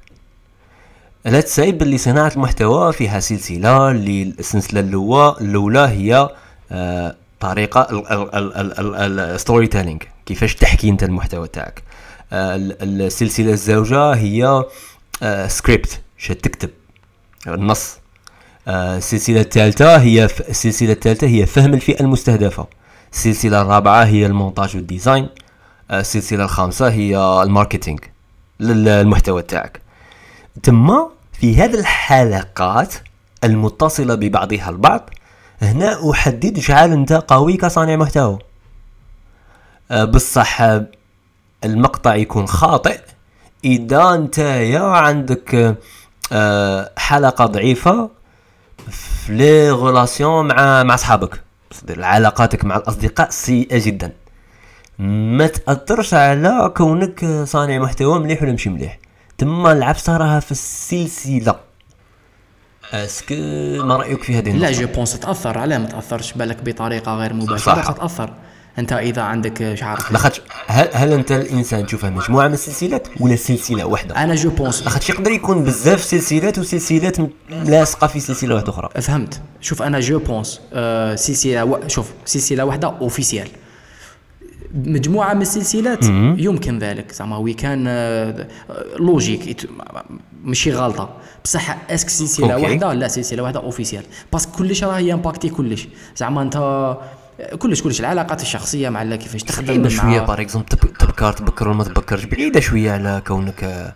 [1.25, 6.31] لا تسعي باللي صناعة المحتوى فيها سلسلة اللي السلسلة الأولى هي
[6.73, 11.83] آه طريقة ال storytelling كيفاش تحكي انت المحتوى تاعك.
[12.33, 14.65] السلسلة الزوجة هي
[15.47, 16.01] سكريبت
[16.31, 16.71] آه، تكتب.
[17.47, 17.97] النص.
[18.69, 22.67] آه، السلسلة الثالثة هي السلسلة الثالثة هي فهم الفئة المستهدفة.
[23.13, 25.29] السلسلة الرابعة هي المونتاج وال design.
[25.91, 28.01] آه، السلسلة الخامسة هي ال marketing
[28.61, 29.81] للمحتوى تاعك
[30.65, 30.95] ثم
[31.33, 32.95] في هذه الحلقات
[33.45, 35.11] المتصلة ببعضها البعض
[35.63, 38.39] هنا أحدد شحال أنت قوي كصانع محتوى.
[39.91, 40.63] بصح
[41.65, 43.01] المقطع يكون خاطئ.
[43.65, 45.77] اذا انت يا عندك
[46.33, 48.11] آه، حلقة ضعيفة
[48.91, 51.41] في لي غولاسيون مع مع أصحابك.
[51.99, 54.13] علاقاتك مع الأصدقاء سيئة جدا.
[54.99, 58.99] ما تأثرش على كونك صانع محتوى مليح ولا مش مليح.
[59.39, 61.55] تما العبسه راها في السلسلة.
[62.93, 63.35] est-ce que
[63.85, 67.93] ما رأيك في هذه لا je pense تأثر علاه ما تأثرش بالك بطريقة غير مباشرة
[67.93, 68.33] تأثر.
[68.79, 73.85] أنت إذا عندك شعرك لاخاطش هل, هل أنت الإنسان تشوفها مجموعه من السلسلات ولا سلسلة
[73.85, 74.83] واحدة أنا je pense.
[74.83, 77.17] لاخاطش يقدر يكون بزاف سلسلات وسلسلات
[77.51, 79.03] لاصقة في سلسلة واحدة أخرى.
[79.03, 79.41] فهمت.
[79.61, 81.89] شوف أنا je pense آه سلسلة و...
[81.89, 83.49] شوف سلسلة واحدة officielle
[84.75, 86.05] مجموعة من السلسلات
[86.39, 87.13] يمكن ذلك.
[87.13, 87.89] زعما oui كان
[88.99, 89.69] logique
[90.45, 91.11] ماشي غلطة.
[91.45, 92.57] بصح est-ce que سلسلة.
[92.57, 95.89] واحدة لا سلسلة واحدة officielle parce que كلش راه ي impacter كلش.
[96.17, 96.57] زعما أنت
[97.59, 101.85] كلش كلش العلاقات الشخصية مع كيفاش تخدم بعيدة شوية par exemple تبكر تبكر ولا ما
[101.85, 103.95] تبكرش بعيدة شوية على كونك آه،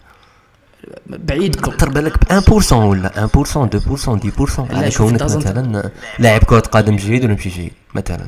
[1.07, 1.55] بعيد.
[1.55, 7.25] تقدر بالك ب 1% ولا 1% 2% 10% على كونك مثلا لاعب كرة قدم جيد
[7.25, 8.27] ولا ماشي جيد مثلا.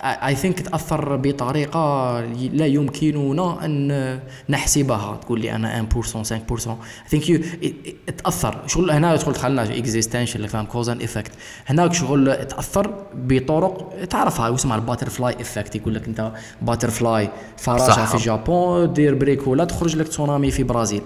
[0.00, 2.20] I think تأثر بطريقة
[2.52, 5.16] لا يمكننا أن نحسبها.
[5.22, 6.76] تقول لي أنا 1% 5% I
[7.08, 7.40] think you
[8.24, 8.56] تأثر.
[8.66, 11.30] شغل هنا شغل دخلنا existential فاهم cause and effect
[11.66, 16.32] هناك شغل تأثر بطرق تعرفها اسمها ال butterfly effect يقول لك أنت
[16.62, 18.04] butterfly فراشه.
[18.04, 21.02] في الجابون دير بريك ولا تخرج لك تسونامي في برازيل.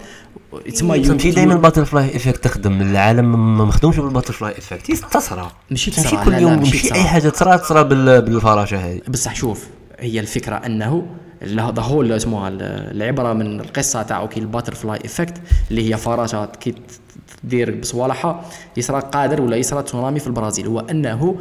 [0.72, 2.81] تسمى ماشي دائما ال butter fly effect تخدم.
[2.81, 5.90] العالم ما مخدومش بال butterfly effect تصرى ماشي
[6.24, 6.94] كل يوم ماشي.
[6.94, 8.82] أي حاجة تصرى تصرى بال- بالفراشة.
[8.83, 9.68] هذه بصح شوف
[9.99, 11.07] هي الفكرة أنه
[11.42, 12.62] هذا هو اللي اسمها ال-
[12.97, 15.35] العبرة من القصة تاعو كي ال butterfly effect
[15.71, 16.75] اللي هي فراشات كي
[17.42, 18.45] تدير بصوالحها
[18.77, 20.66] يصرى قادر ولا يصرى تسونامي في البرازيل.
[20.66, 21.38] هو أنه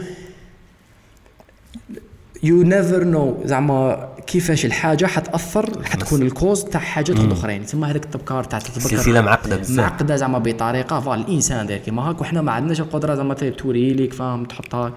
[2.43, 7.65] you never know زعما كيفاش الحاجة حتأثر حتكون ال cause تاع حاجات أخرين.
[7.65, 8.77] تسمى هذاك التبكار تاع تتبكر.
[8.77, 9.77] السلسله معقدة بزاف.
[9.77, 14.13] معقدة زعما بطريقة فال الإنسان داير كيما هاك وحنا ما عندناش القدرة زعما توري لك
[14.13, 14.93] فاهم تحطها.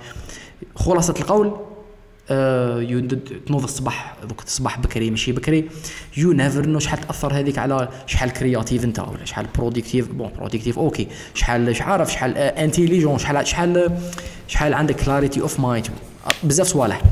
[0.76, 1.57] خلاصة القول
[2.28, 5.68] تنوض الصباح دوك الصباح بكري ماشي بكري.
[6.16, 10.78] you never know شحال تأثر هذيك على شحال créatif أنت ولا شحال productif bon productif
[10.78, 13.98] okay شحال عارف شحال intelligent شحال شحال
[14.48, 15.87] شحال عندك clarity of mind
[16.44, 17.02] بزاف صوالح.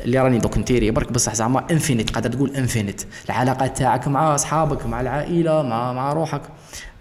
[0.00, 4.86] اللي راني دوك نتيري برك بصح زعما infinite قادر تقول infinite العلاقات تاعك مع أصحابك
[4.86, 6.42] مع العائلة مع مع روحك.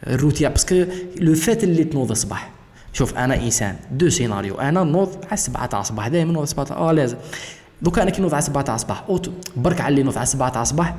[0.08, 0.86] الروتين parce que
[1.20, 2.50] le fait اللي تنوض الصباح.
[2.94, 3.76] شوف أنا إنسان.
[3.92, 4.56] deux scénarios.
[4.56, 6.08] أنا نوض على 7 تاع الصباح.
[6.08, 7.18] دائما نوض 7 تاع آه لازم.
[7.82, 9.04] دوكا أنا كي نوض على 7 تاع الصباح
[9.56, 10.96] برك على اللي نوض على 7 تاع الصباح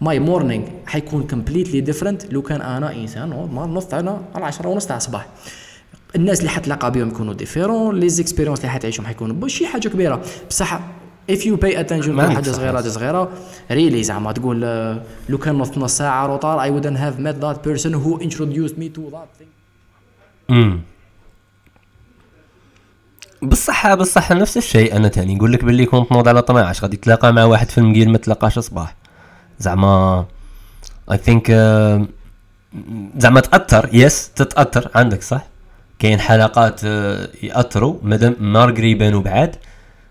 [0.00, 4.86] my morning حيكون completely different لو كان أنا إنسان نوض نوض أنا على 10 ونص
[4.86, 5.26] تاع الصباح.
[6.16, 10.22] الناس اللي حتلاقى بهم يكونوا différents les expériences اللي حتعيشهم حيكونوا ماشي حاجة كبيرة.
[10.50, 10.80] بصح
[11.32, 12.80] if you pay attention ما لحاجه عندك صغيرة.
[12.80, 13.30] صغيرة
[13.70, 17.68] really زعما تقول آه، لو كان نص نص ساعة retard I wouldn't have met that
[17.68, 19.50] person who introduced me to that thing.
[20.50, 20.80] امم
[23.48, 24.96] بصح بصح نفس الشيء.
[24.96, 28.10] أنا تاني نقول لك باللي كنت نوض على 12 غادي تلاقى مع واحد في المقيل
[28.10, 28.94] ما تلاقاش صباح.
[29.58, 30.24] زعما
[31.12, 31.50] I think
[33.18, 33.88] زعما تأثر.
[33.92, 34.90] yes تتأثر.
[34.94, 35.46] عندك صح؟
[35.98, 37.94] كاين حلقات آه، يأثروا.
[38.02, 39.56] مادام malgré يبانوا بعاد.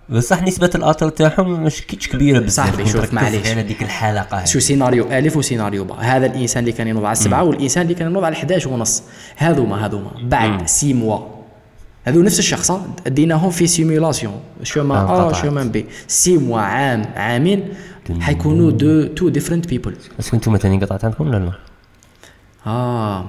[0.10, 2.66] بصح نسبة الأثر تاعهم مش كيتش كبيرة بزاف.
[2.66, 3.48] صاحبي، كنت شوف، معليش.
[3.48, 4.46] على ديك الحلقة هذه.
[4.46, 8.08] شو سيناريو A وسيناريو B هذا الإنسان اللي كان ينوض على السبعة والإنسان اللي كان
[8.08, 9.04] ينوض على 11 ونص.
[9.36, 10.12] هذوما هذوما.
[10.22, 11.35] بعد six mois
[12.06, 12.72] هذو نفس الشخص
[13.08, 15.34] ديناهم في simulation شومان ا.
[15.34, 17.70] شومان بي six mois عام عامين.
[18.20, 21.52] حيكونوا two two different people est-ce que أنتم ثاني قطعت عندكم ولا لا؟
[22.68, 23.26] آه.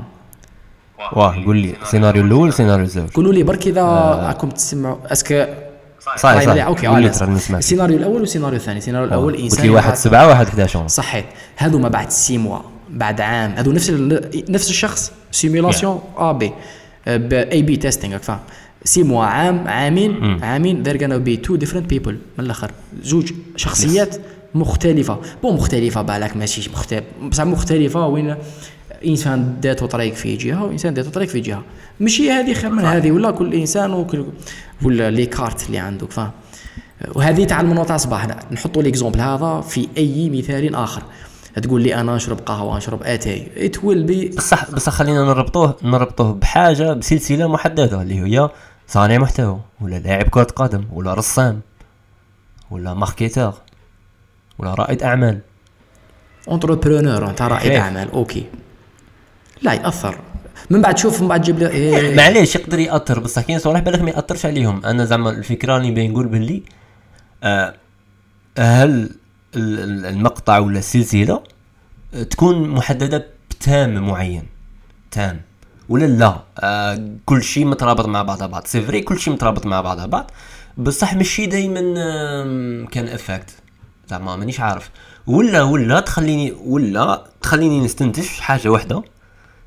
[1.13, 1.75] واه قول لي.
[1.83, 3.09] السيناريو الأول السيناريو الزوج.
[3.09, 3.83] قولوا لي برك إذا
[4.29, 5.45] راكم تسمعوا est-ce que
[6.17, 6.67] صحيح طيب، صحيح.
[6.67, 8.79] okay آه، السيناريو الأول والسيناريو الثاني.
[8.79, 11.25] السيناريو الأول قلت إنسان لي واحد سبعة واحد 11 ونص صحيت
[11.57, 12.59] هذوما بعد six mois
[12.91, 13.51] بعد عام.
[13.51, 13.91] هذو نفس
[14.49, 15.13] نفس الشخص.
[15.33, 16.53] simulation A B
[17.07, 18.39] A B testing فاهم؟
[18.87, 20.85] six mois عام عامين عامين.
[20.85, 22.15] They're gonna be two different people.
[22.39, 22.71] من الآخر.
[23.03, 24.17] زوج شخصيات
[24.55, 25.19] مختلفة.
[25.43, 26.71] bon مختلفة بالك ماشي.
[26.71, 28.37] مختلف بصح مختلفة وين
[29.07, 31.63] إنسان داتو طريق في جهة وإنسان داتو طريق في جهة.
[32.01, 34.25] ماشي هذه خير من هذه ولا كل إنسان وكل
[34.83, 36.11] ولا les cartes اللي عندك.
[36.11, 36.31] فاهم
[37.15, 41.03] وهذه تاع المنوع تاع الصباح نحطوا l'exemple هذا في أي مثال آخر.
[41.63, 43.47] تقول لي أنا نشرب قهوة نشرب آتاي.
[43.57, 48.51] it will be بصح بصح خلينا نربطوه نربطوه بحاجة بسلسلة محددة اللي هي
[48.89, 51.61] صانع محتوى ولا لاعب كرة قدم ولا رسام
[52.71, 53.55] ولا marketeur
[54.59, 55.41] ولا رائد أعمال.
[56.49, 57.73] entrepreneur أنت رائد.
[57.73, 58.47] أعمال okay.
[59.63, 60.19] لا يأثر.
[60.71, 62.17] من بعد شوف من بعد جيب لي إيه.
[62.17, 64.87] معليش يقدر يأثر بصح كاين صوالح بالك ما يأثرش عليهم.
[64.87, 66.63] أنا زعما الفكرة اللي بين نقول باللي
[67.43, 67.75] آه
[68.59, 69.11] هل ال-
[69.81, 71.43] ال- المقطع ولا السلسلة
[72.31, 74.43] تكون محددة ب thème معين؟
[75.11, 75.41] thème.
[75.89, 78.65] ولا لا؟ آه كل شيء مترابط مع بعضها بعض.
[78.67, 80.31] c'est vrai كل شيء مترابط مع بعضها بعض
[80.79, 81.81] بصح ماشي دائما
[82.93, 83.51] كان effect
[84.09, 84.91] زعما مانيش عارف.
[85.27, 89.03] ولا ولا تخليني ولا تخليني نستنتج حاجة واحدة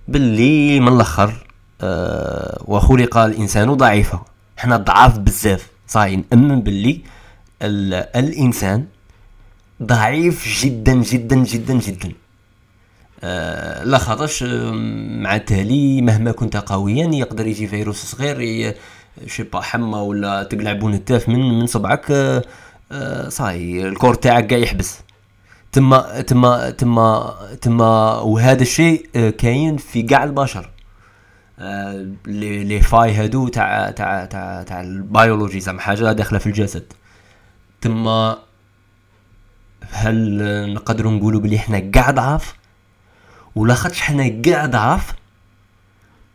[0.08, 1.45] باللي من الأخر
[1.82, 4.25] آه وخلق الإنسان ضعيفا
[4.58, 5.67] حنا ضعاف بزاف.
[5.88, 7.01] صاي نأمن باللي
[7.62, 8.86] ال- الإنسان
[9.84, 12.12] ضعيف جدا جدا جدا جدا.
[13.84, 14.43] لا خاطرش
[15.23, 18.75] مع التالي مهما كنت قويا يقدر يجي فيروس صغير ي...
[19.27, 22.43] شي با حمى ولا تقلع بونتاف من من صبعك آه
[22.91, 24.99] آه صاي ال corps تاعك قاع يحبس.
[25.71, 30.69] تما تما تما تما وهذا الشيء آه كاين في كاع البشر.
[32.25, 36.93] لي لي فاي هادو تاع تاع تاع تاع ال biologie زعما حاجة داخلة في الجسد.
[37.82, 38.38] تما
[39.91, 42.59] هل نقدروا نقولوا بلي حنا كاع ضعاف؟
[43.56, 45.14] ولا خاطش حنا كاع ضعاف.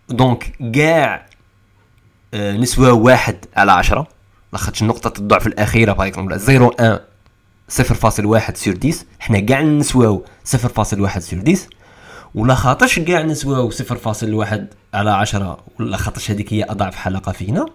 [0.09, 1.27] donc كاع
[2.35, 4.07] آه، نسوى واحد على عشرة.
[4.53, 6.99] لاخاطش نقطة الضعف الأخيرة par exemple zéro un
[7.69, 11.69] صفر فاصل واحد sur dix حنا كاع نسواو صفر فاصل واحد sur dix
[12.35, 15.59] ولا خاطرش كاع نسواو صفر فاصل واحد على عشرة.
[15.81, 17.67] ولا خاطرش هذيك هي أضعف حلقة فينا.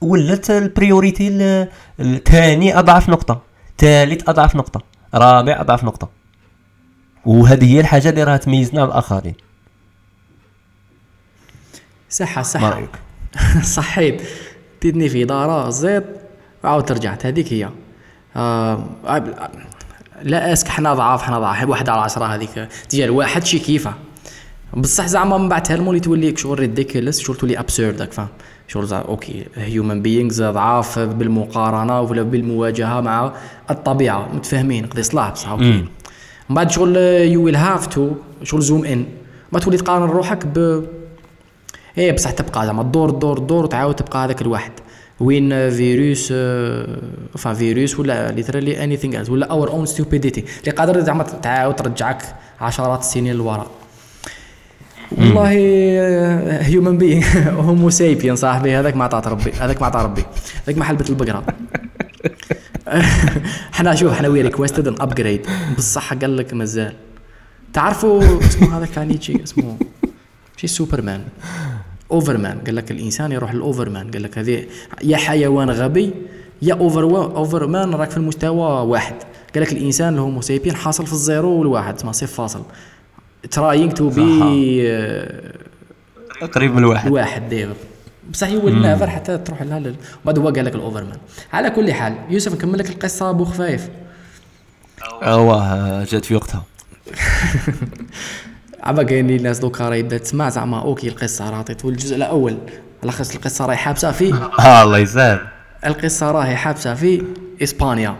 [0.00, 1.28] ولات ال priorité
[2.00, 3.42] الثاني أضعف نقطة.
[3.78, 4.82] ثالث أضعف نقطة.
[5.14, 6.08] رابع أضعف نقطة.
[7.28, 9.34] وهذه هي الحاجة اللي راها تميزنا عن الآخرين
[12.10, 12.42] صحة.
[12.42, 12.88] صحة
[13.76, 14.22] صحيت.
[14.80, 16.04] تدني في دارة زيت.
[16.64, 17.26] وعاود رجعت.
[17.26, 17.68] هذيك هي.
[18.36, 18.84] آه
[20.22, 21.68] لا أسك حنا ضعاف حنا ضعاف.
[21.68, 22.68] واحد على عشرة هذيك.
[22.88, 23.94] تجي الواحد شي كيفة.
[24.76, 28.28] بصح زعما من بعد تهلمو تولي شغل ريديكولس شغل تولي ابسورد فاهم
[28.68, 33.32] شغل زعما أوكي هيومن بينجز ضعاف بالمقارنة ولا بالمواجهة مع
[33.70, 34.28] الطبيعة.
[34.34, 35.84] متفاهمين قضي صلاح بصح أوكي.
[36.48, 38.10] من بعد شغل يو ويل هاف تو
[38.42, 39.06] شغل زوم ان
[39.52, 40.84] ما تولي تقارن روحك ب
[41.98, 44.72] إيه بصح تبقى زعما الدور الدور الدور تعاود تبقى هذاك الواحد.
[45.20, 46.32] وين فيروس
[47.38, 52.22] فا فيروس ولا ليترالي اني ثينغ ولا اور اون ستوبيديتي اللي قادر زعما تعاود ترجعك
[52.60, 53.70] عشرات السنين للوراء
[55.18, 55.48] والله
[56.60, 60.24] هيومن بينغ هومو سايبيان صاحبي هذاك ما عطات ربي هذاك ما عطى ربي.
[60.66, 61.44] هذاك ما حلبة البقرة.
[63.76, 65.46] حنا شوف حنا وي ريكويستد ان ابجريد
[65.78, 66.94] بصح قال لك مازال.
[67.72, 69.78] تعرفوا اسمه هذاك كان يجي اسمه
[70.56, 71.24] شي superman.
[72.10, 72.58] overman.
[72.58, 74.10] قال لك الإنسان يروح لل overman.
[74.10, 74.66] قال لك هذه
[75.02, 76.10] يا حيوان غبي
[76.62, 77.02] يا over
[77.36, 79.14] overman راك في المستوى واحد.
[79.54, 82.62] قال لك الإنسان ال Homo sapiens حاصل في ال zéro والواحد اسمه صفر فاصل.
[83.50, 84.88] trying to be
[86.52, 87.68] قريب من الواحد الواحد دير
[88.28, 89.96] بصح هو نافر حتى تروح لها لل...
[90.24, 91.18] وبعد هو قال لك ال overman.
[91.52, 93.88] على كل حال يوسف نكمل لك القصة أبو خفايف
[95.22, 96.04] أوه.
[96.04, 96.62] جات في وقتها.
[98.82, 102.58] عبا كاين الناس دوكا راهي بدات تسمع زعما okay القصة راه عطيت الجزء الأول
[103.02, 105.40] لخص القصة راهي حابسة في آه الله يسهل
[105.86, 107.22] القصة راهي حابسة في
[107.62, 108.16] إسبانيا.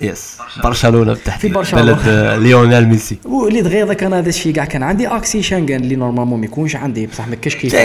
[0.00, 1.92] yes برشلونه تحت في برشلونة.
[1.92, 3.18] بلد آه، ليونيل ميسي.
[3.24, 7.06] ولي دغيا أنا هذا الشيء كاع كان عندي accès شنغن اللي normalement ما يكونش عندي.
[7.06, 7.76] بصح ما كاش كيف.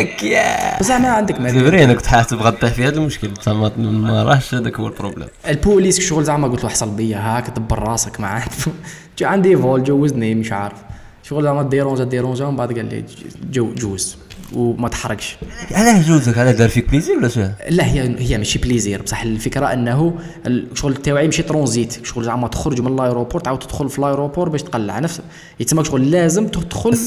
[0.79, 3.29] بصح ما عندك ما فري أنا كنت حاسب غطيه في هذا المشكل.
[3.77, 5.27] ما راهش هذاك هو البروبليم.
[5.47, 8.27] البوليس شغل زعما قلت له حصل بيا هاك دبر راسك ما
[9.21, 10.84] عندي فول جوزني مش عارف.
[11.29, 13.03] شغل زعما ديرونجا ديرونجا من بعد قال لي
[13.51, 14.17] جو جوز
[14.53, 15.37] وما تحركش
[15.71, 19.01] علاه جوزك؟ علاه دار فيك بليزير ولا شنو؟ لا هي هي ماشي بليزير.
[19.01, 20.13] بصح الفكرة أنه
[20.47, 22.05] الشغل تاعي ماشي ترونزيت.
[22.05, 24.99] شغل زعما تخرج من الايروبور تعاود تدخل في الايروبور باش تقلع.
[24.99, 25.21] نفس
[25.59, 26.97] يتسمى شغل لازم تدخل.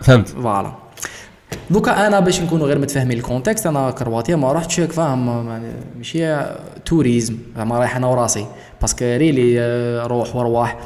[0.00, 0.28] فهمت.
[0.28, 0.72] voilà.
[1.70, 5.46] دوكا أنا باش نكونوا غير متفاهمين ال contexte أنا كرواتيا ما رحتش هيك فاهم؟
[5.98, 6.36] ماشي
[6.84, 8.46] tourisme زعما رايح أنا وراسي.
[8.80, 10.78] parce que really آه، روح ورواح.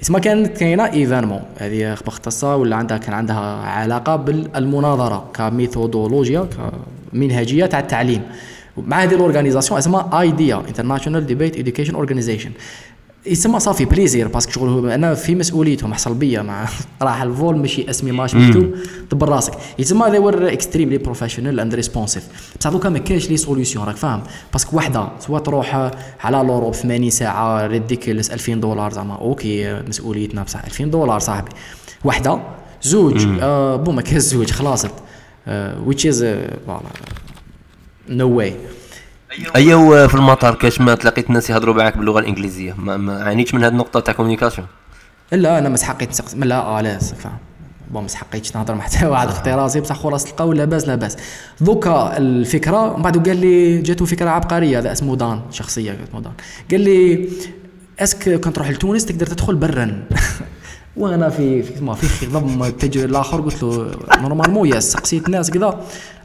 [0.00, 6.48] تسمى كانت كاينة événement هذه مختصه ولا عندها كان عندها علاقة بالمناظرة ك méthodologie
[7.12, 8.22] كمنهجية تاع التعليم.
[8.76, 12.50] مع هذه ال organisation اسمها IDEA International Debate Education Organization
[13.26, 16.68] يسمى صافي plaisir parce que شغل أنا في مسؤوليتهم حصل بيا مع
[17.02, 18.62] راح ال vol ماشي أسمي ما شفتو
[19.12, 19.52] دبر راسك.
[19.78, 22.28] يتسمى they were extremely professional and responsive
[22.60, 26.74] بصح دوكا ما كاينش les solutions راك فاهم؟ parce que وحدة soit تروح على لوروب
[26.74, 30.64] 80 ساعة ridiculous 2000 دولار زعما okay مسؤوليتنا بصح.
[30.64, 31.50] 2000 دولار صاحبي.
[32.04, 32.40] وحدة
[32.82, 34.90] زوج آه bon ما كاينش زوج خلاصت
[35.86, 36.24] which is
[36.66, 36.80] voilà
[38.08, 38.54] no way
[39.56, 42.74] ايوا في المطار كاش ما تلاقيت الناس يهضروا معاك باللغة الإنجليزية.
[42.78, 44.66] ما, ما عانيتش من هذه النقطة تاع communication
[45.32, 47.38] لا أنا ما سحقيت نسق لا آه لا فاهم
[47.90, 49.50] بون ما سحقيتش نهضر مع حتى واحد أختي.
[49.50, 51.16] راسي بصح خلاص لقاو لاباس لاباس
[51.60, 56.32] دوكا الفكرة من بعد قال لي جاتو فكرة عبقرية هذا اسمه دان شخصية اسمه دان.
[56.70, 57.28] قال لي
[57.98, 60.06] اسك كنت تروح لتونس تقدر تدخل برا
[60.96, 65.80] وأنا في في ما في خضم التجري الآخر قلت له نورمالمون يا سقسيت الناس كذا.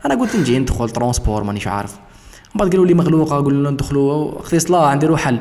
[0.06, 1.96] أنا قلت نجي ندخل ترونسبور مانيش عارف.
[2.56, 5.40] بعد قالوا لي مغلوقة قالوا ندخلوا أختي صلاة نديروا حل.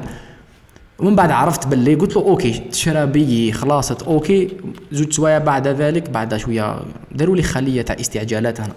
[0.99, 4.49] ومن بعد عرفت باللي قلت له okay تشرى billet خلاصت okay.
[4.93, 6.77] زوج سوايع بعد ذلك بعد شوية
[7.13, 8.73] داروا لي خلية تاع استعجالات هنا.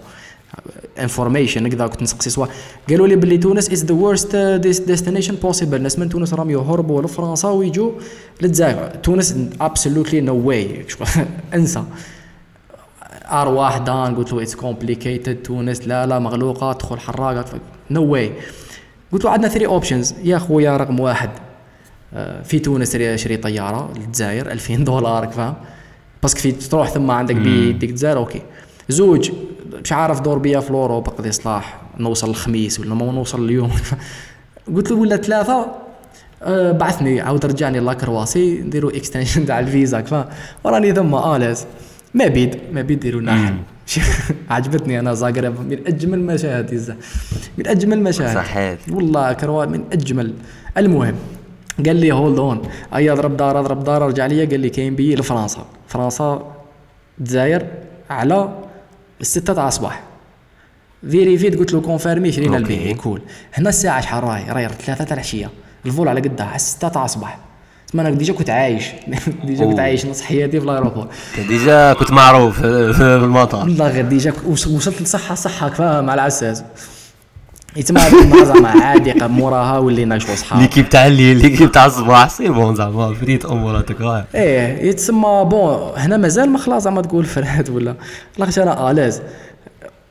[1.00, 2.46] information هكذا كنت نسقسي soit.
[2.88, 4.36] قالوا لي باللي تونس is the worst
[4.86, 7.92] destination possible الناس من تونس راهم يهربوا لفرنسا ويجوا
[8.42, 8.90] للجزائر.
[9.02, 10.86] تونس absolutely no way
[11.54, 11.82] انسى.
[13.30, 17.44] أرواح دان قلت له it's complicated تونس لا لا مغلوقة تدخل حراقة.
[17.90, 18.32] نو واي
[19.12, 21.30] قلت له عندنا ثري اوبشنز يا خويا رقم واحد
[22.14, 25.54] آه، في تونس شري طيارة للجزائر 2000 دولار فاهم
[26.22, 28.42] باسكو في تروح ثم عندك بيديك الجزائر أوكي.
[28.88, 29.30] زوج
[29.84, 33.70] مش عارف دور بيا في الأوروبا قضي صلاح نوصل الخميس ولا ما نوصل اليوم.
[34.74, 35.66] قلت له ولا ثلاثة
[36.42, 40.28] أه بعثني عاود رجعني لأكرواسي نديروا اكستنشن تاع الفيزا فا
[40.64, 41.66] وراني ثم اليز
[42.14, 43.56] ما بيد ما بيد ديروا ناحل
[44.50, 46.96] عجبتني أنا زاغرب من أجمل مشاهد
[47.58, 50.34] من أجمل مشاهد صحيح والله كروا من أجمل.
[50.78, 51.14] المهم
[51.86, 52.62] قال لي hold on
[52.94, 54.46] أي أضرب دار أضرب دار رجع لي.
[54.46, 55.66] قال لي كاين بي لفرنسا.
[55.88, 56.54] فرنسا
[57.18, 57.66] الجزائر
[58.10, 58.58] على
[59.20, 60.02] الستة تاع الصباح.
[61.10, 63.20] فيريفيت قلت له confirmé شرينا البي كول
[63.54, 65.50] هنا الساعة شحال راهي؟ راهي ثلاثة تاع العشية.
[65.86, 67.38] ال vol على قدها على الستة تاع الصباح.
[67.88, 68.84] تسمى أنا déjà كنت عايش.
[69.44, 71.06] déjà كنت عايش نص حياتي في ال aéroport.
[71.48, 73.60] déjà كنت معروف في المطار.
[73.60, 76.64] والله غير déjà وصلت لصحة صحة فاهم مع العساس.
[77.76, 78.00] يتما
[78.44, 83.14] زعما عادي موراها ولينا شو صحاب l'équipe تاع الليل l'équipe تاع الصباح c'est bon زعما
[83.14, 83.96] فريت اموراتك
[84.34, 87.94] إيه يتسمى bon هنا مازال ما خلاص زعما تقول فرات ولا.
[88.38, 89.22] لاخاطش أنا à l'aise.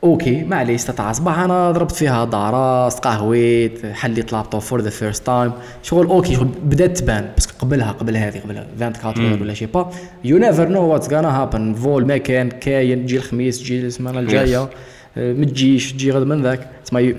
[0.04, 6.06] okay معليش تاع أنا ضربت فيها دارا تقهويت حليت laptop for the first time شغل
[6.06, 7.30] okay شغل بدأت تبان.
[7.36, 9.90] بس قبلها قبل هذه قبل 24 ولا je sais pas.
[10.24, 14.66] you never know what's gonna happen vol ما كان كاين تجي الخميس تجي السمانة الجاية.
[14.66, 14.68] yes.
[15.16, 16.68] ما تجيش تجي غد من ذاك.
[16.84, 17.14] تسمى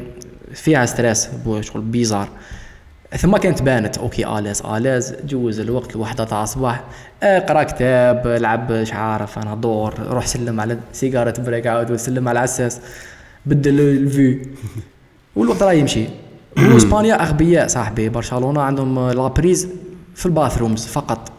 [0.54, 1.30] فيها stress
[1.62, 2.28] شغل bizarre
[3.18, 6.84] ثم كانت بانت okay à l'aise à l'aise جوز الوقت الوحدة تاع الصباح
[7.24, 12.40] اقرأ كتاب العب مش عارف أنا دور روح سلم على سيجارة break عاود وسلم على
[12.40, 12.80] العساس
[13.46, 14.40] بدل ال view.
[15.36, 16.06] والوقت راه يمشي.
[16.58, 18.10] وإسبانيا أغبياء صاحبي.
[18.10, 19.68] برشلونة عندهم la prise
[20.16, 21.32] في ال bathrooms فقط.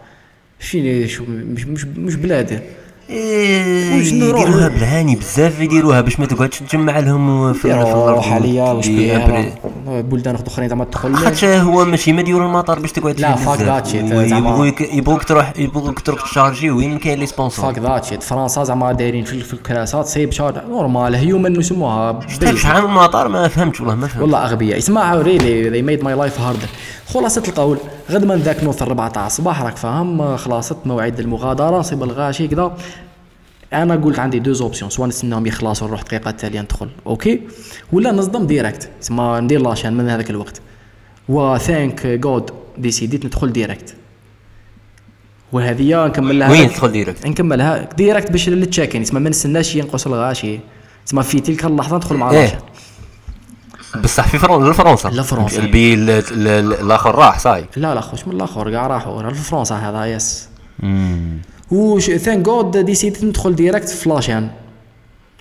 [0.60, 2.62] شيني شو مش مش, مش بلاد إيه
[3.10, 8.20] يديروها بالهاني بزاف يديروها باش ما تقعدش تجمع لهم في الأرض.
[8.20, 9.52] حاليا واش بيها
[9.86, 11.14] بلدان أخرين زعما تدخل.
[11.14, 15.52] خاطش هو ماشي ما ديروا المطار باش تقعد لا fuck that shit يبغوك يبغوك تروح
[15.58, 20.06] يبغوك تروح تشارجي وين كاين les sponsors fuck that shit فرنسا زعما دايرين في الكراسات
[20.06, 22.20] سيب charge normal human يسموها
[22.54, 24.78] شحال من المطار ما فهمتش والله ما فهمت والله أغبياء.
[24.78, 26.58] اسمعوا really they made my life hard
[27.14, 27.78] خلاصة القول
[28.10, 32.72] غد من ذاك نوصل 4 تاع الصباح راك فاهم؟ خلاصت موعد المغادرة نصيب الغاشي كذا.
[33.72, 36.90] أنا قلت عندي deux options soit نستناهم يخلصوا نروح الدقيقه التاليه ندخل.
[37.06, 37.40] okay؟
[37.92, 38.90] ولا نصدم direct.
[39.00, 40.60] تسمى ندير la chaîne من هذاك الوقت.
[41.28, 43.94] و thank God ديسيديت ندخل direct.
[45.52, 50.60] وهذه نكملها وين تدخل direct؟ نكملها direct باش لل check-in تسمى ما نستناش ينقص الغاشي
[51.06, 52.58] تسمى في تلك اللحظة ندخل مع إيه.
[54.04, 54.70] بصح في فرنسا.
[54.70, 57.64] لفرنسا لفرنسا البي الآخر راح صاي.
[57.76, 59.22] لا لا خوش من الآخر كاع راحوا.
[59.22, 60.48] لفرنسا هذا يس.
[61.70, 64.50] وش ثانك جود ديسيديت ندخل ديريكت في فلاشان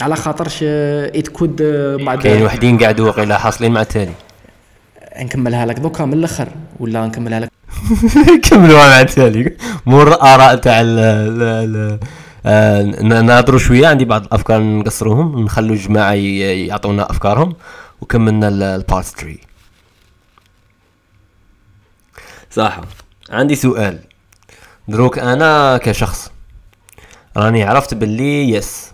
[0.02, 1.62] على خاطرش ات كود
[2.06, 4.14] بعد كاين وحدين قاعدوا واقيلا حاصلين مع التالي.
[5.20, 6.50] نكملها لك دوكا من الأخر
[6.80, 7.52] ولا نكملها لك؟
[8.50, 9.58] كملوها مع التالي.
[9.86, 10.82] مو الاراء تاع
[13.22, 13.88] ناظروا شوية.
[13.88, 15.40] عندي بعض الأفكار نقصروهم.
[15.44, 17.56] نخلوا الجماعة يعطونا أفكارهم.
[18.02, 19.38] وكملنا ال part 3
[22.52, 22.82] صح.
[23.30, 24.00] عندي سؤال.
[24.90, 26.32] دروك أنا كشخص.
[27.38, 28.92] راني عرفت باللي yes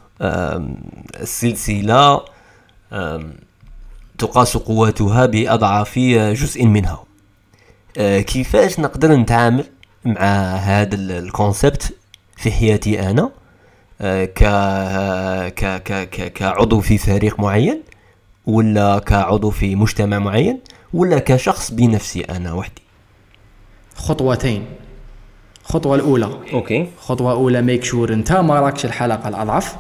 [1.22, 2.22] السلسلة
[4.18, 7.04] تقاس قوتها بأضعاف جزء منها.
[7.98, 9.66] أه، كيفاش نقدر نتعامل
[10.06, 11.96] مع هذا ال concept
[12.38, 13.32] في حياتي أنا؟
[14.02, 14.44] أه، ك
[15.54, 17.82] ك ك كعضو في فريق معين
[18.46, 20.60] ولا كعضو في مجتمع معين
[20.94, 22.82] ولا كشخص بنفسي أنا وحدي؟
[23.96, 24.66] خطوتين.
[25.66, 26.30] الخطوه الأولى.
[26.54, 26.88] okay.
[27.00, 29.76] خطوة أولى make sure أنت ما راكش الحلقة الأضعف.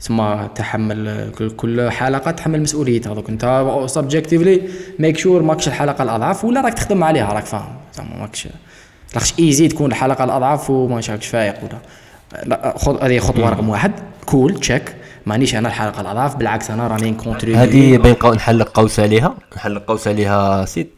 [0.00, 0.22] ثم
[0.54, 3.14] تحمل كل حلقة تحمل مسؤوليتها.
[3.14, 4.62] دوك أنت subjectively
[4.98, 7.76] make sure ماكش الحلقة الأضعف ولا راك تخدم عليها راك فاهم.
[7.94, 8.48] زعما ماكش
[9.14, 11.78] راكش easy تكون الحلقة الأضعف وما شاكش فايق ولا.
[12.46, 12.74] لا
[13.06, 13.92] هذه خطوة رقم واحد.
[14.26, 14.96] cool check
[15.26, 19.34] مانيش أنا الحلقة الأضعف بالعكس أنا راني نكونتري هذه بين نحل قوس عليها.
[19.56, 20.88] نحل قوس عليها سيد.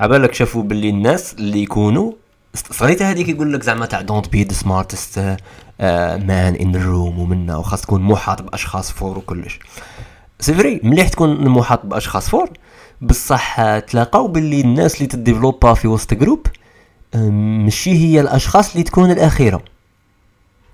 [0.00, 2.12] عبالك شافوا باللي الناس اللي يكونوا
[2.54, 5.18] صريت هذيك يقول لك زعما تاع don't be the smartest
[5.78, 9.58] man in room ومنا وخاص تكون محاط بأشخاص forts وكلش.
[10.40, 12.50] c'est vrai مليح تكون محاط بأشخاص forts.
[13.00, 16.46] بصح تلاقاو باللي الناس اللي تديفلوبا في وسط groupe
[17.14, 19.62] ماشي هي الأشخاص اللي تكون الأخيرة.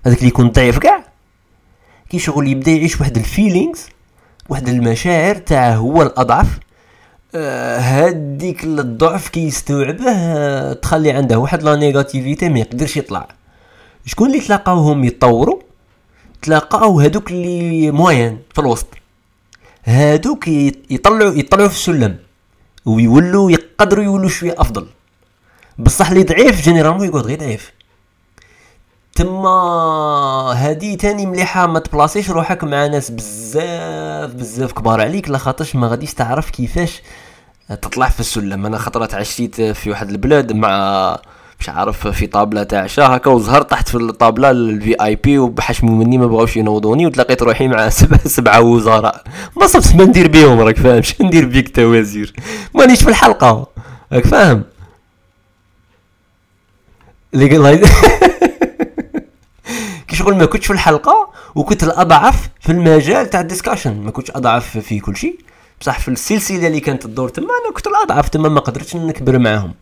[0.05, 1.03] هذاك اللي يكون ضعيف كاع.
[2.09, 3.85] كي شغل يبدا يعيش واحد ال feelings
[4.49, 6.47] واحد المشاعر تاع هو الأضعف.
[6.47, 6.66] آه
[7.35, 13.27] هاديك الضعف كيستوعبه آه تخلي عنده واحد la négativité ما يقدرش يطلع.
[14.05, 15.59] شكون اللي تلاقاوهم يتطوروا؟
[16.41, 18.87] تلاقاو هادوك اللي moyen في الوسط.
[19.85, 20.47] هادوك
[20.89, 22.17] يطلعوا يطلعوا في السلم
[22.85, 24.87] ويولوا يقدروا يولوا شوية أفضل.
[25.77, 27.71] بصح اللي ضعيف généralement يقعد غير ضعيف.
[29.17, 29.49] تما
[30.55, 36.13] هادي تاني مليحة ما تبلاصيش روحك مع ناس بزاف بزاف كبار عليك لخاطرش ما غاديش
[36.13, 37.01] تعرف كيفاش
[37.69, 38.65] تطلع في السلم.
[38.65, 41.19] أنا خطرات عشيت في واحد البلاد مع
[41.59, 46.17] مش عارف في طابلة تاع عشاء هكا وزهر تحت في الطابلة ال VIP وبحشموا مني
[46.17, 49.23] ما بغاوش ينوضوني وتلاقيت روحي مع سبعه سبعة وزراء.
[49.57, 52.33] ما صبت ما ندير بيهم راك فاهم؟ شنو ندير بيك تا وزير؟
[52.73, 53.67] مانيش في الحلقة.
[54.13, 54.63] راك فاهم؟
[57.33, 57.57] كي
[60.17, 64.01] شغل ما كنتش في الحلقة وكنت الأضعف في المجال تاع ال discussion.
[64.01, 65.39] ما كنتش أضعف في كل شيء.
[65.81, 69.73] بصح في السلسلة اللي كانت تدور تما أنا كنت الأضعف تما ما قدرتش نكبر معاهم.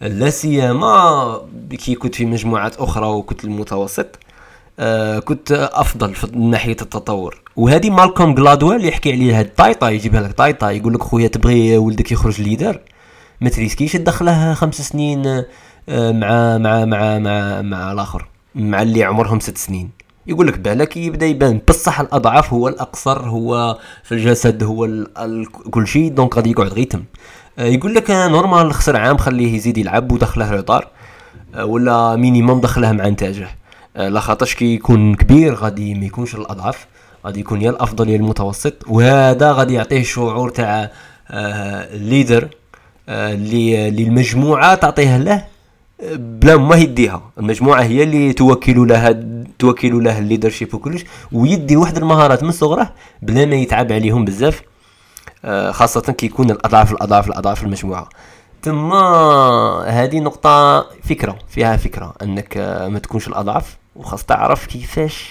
[0.00, 4.18] لا سيما كي كنت في مجموعات أخرى وكنت المتوسط
[4.78, 7.42] آه كنت أفضل في ناحية التطور.
[7.56, 9.50] وهذه مالكوم جلادويل يحكي عليها هاد
[9.82, 12.80] يجيبها لك طايطا يقول لك خويا تبغي ولدك يخرج leader؟
[13.40, 15.26] ما تريسكيش تدخله خمس سنين
[15.88, 18.28] آه مع مع مع مع مع الآخر.
[18.56, 19.90] مع اللي عمرهم ست سنين.
[20.26, 25.06] يقول لك بالك يبدأ يبان بصح الأضعف هو الأقصر هو في الجسد هو
[25.70, 27.04] كل شيء donc غادي يقعد غيتم.
[27.58, 30.88] آه، يقول لك normal خسر عام خليه يزيد يلعب ودخله ل tard
[31.54, 33.48] آه، ولا minimum دخله مع إنتاجه.
[33.96, 36.86] آه، لا خاطرش كي يكون كبير غادي ما يكونش الأضعف
[37.26, 40.90] غادي يكون يا الأفضل يا المتوسط وهذا غادي يعطيه شعور تاع
[41.30, 42.48] ال leader
[43.08, 45.44] اللي المجموعة تعطيه له
[46.02, 47.22] بلا ما يديها.
[47.38, 49.24] المجموعة هي اللي توكل لها
[49.58, 52.92] توكل له ال leadership وكلش ويدي واحد المهارات من صغره
[53.22, 54.62] بلا ما يتعب عليهم بزاف
[55.44, 58.08] آه، خاصة كي يكون الأضعاف الأضعاف الأضعاف المجموعة.
[58.62, 58.92] ثم
[59.84, 65.30] هذه نقطة فكرة فيها فكرة أنك آه، ما تكونش الأضعف وخاص تعرف كيفاش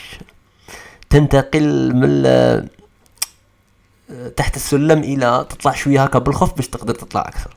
[1.09, 2.65] تنتقل من آه،
[4.35, 7.55] تحت السلم إلى تطلع شوية هكا بالخوف باش تقدر تطلع أكثر.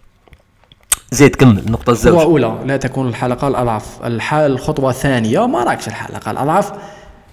[1.13, 3.87] زيد كمل النقطة الزوج خطوة أولى لا تكون الحلقة الأضعف.
[4.05, 6.73] الحال الخطوة الثانية ما راكش الحلقة الأضعف.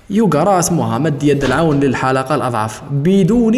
[0.09, 2.81] يوغا اسمها مد يد العون للحلقة الأضعف.
[2.91, 3.53] بدون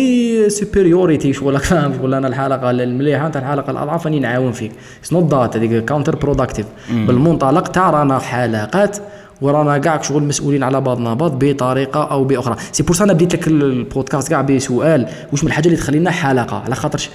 [0.50, 4.72] superiority شغل فاهم؟ شغل أنا الحلقة المليحة أنت الحلقة الأضعف راني نعاون فيك.
[5.00, 8.98] it's not that هذيك counterproductive بالمنطلق تاع رانا حلقات
[9.42, 12.56] ورانا كاع شغل مسؤولين على بعضنا بعض بطريقة أو بأخرى.
[12.72, 15.08] c'est pour أنا بديت لك البودكاست كاع بسؤال.
[15.32, 17.10] واش من الحاجة اللي تخلينا حلقة؟ على خاطرش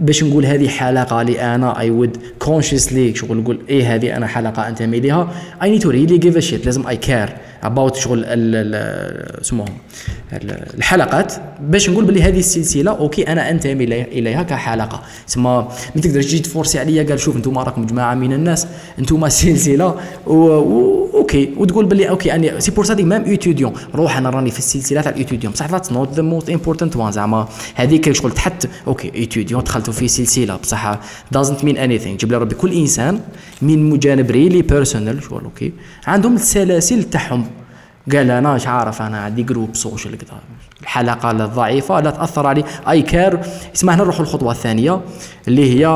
[0.00, 4.68] باش نقول هذه حلقة اللي أنا I would consciously شغل نقول إيه هذه أنا حلقة
[4.68, 5.28] أنتمي ليها
[5.62, 7.28] I need to really give a shit لازم I care
[7.62, 9.68] about شغل اسمهم
[10.78, 11.32] الحلقات.
[11.60, 15.02] باش نقول بلي هذه السلسلة okay أنا أنتمي إليها كحلقة.
[15.26, 18.66] تسمى ما تقدرش تجي تفورسي عليا قال شوف أنتم راكم جماعة من الناس
[18.98, 19.94] أنتم سلسلة.
[20.26, 21.50] okay.
[21.64, 23.72] وتقول بلي okay أني c'est pour ça même étudiant.
[23.94, 25.52] روح أنا راني في السلسلة تاع ال étudiant.
[25.52, 30.08] بصح that's not the most important one زعما هذيك شغل تحت okay étudiant دخلتوا في
[30.08, 30.56] سلسلة.
[30.56, 30.98] بصح
[31.32, 33.20] doesn't mean anything جيب لي ربي كل إنسان
[33.62, 35.72] من جانب really personal شغل okay.
[36.06, 37.46] عندهم السلاسل تاعهم.
[38.12, 40.40] قال أنا مش عارف؟ أنا عندي groupe social كذا.
[40.82, 42.64] الحلقة الضعيفه لا تأثر علي.
[42.90, 43.40] I care
[43.74, 45.00] اسمح نروح الخطوه الثانية
[45.48, 45.86] اللي هي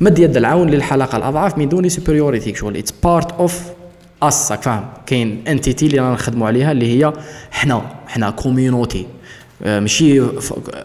[0.00, 3.60] مد يد العون للحلقة الاضعف من دون superiority شغل it's part of
[4.22, 7.12] us فاهم؟ كاين entity اللي رانا نخدموا عليها اللي هي
[7.50, 9.06] حنا حنا community
[9.62, 10.22] آه، ماشي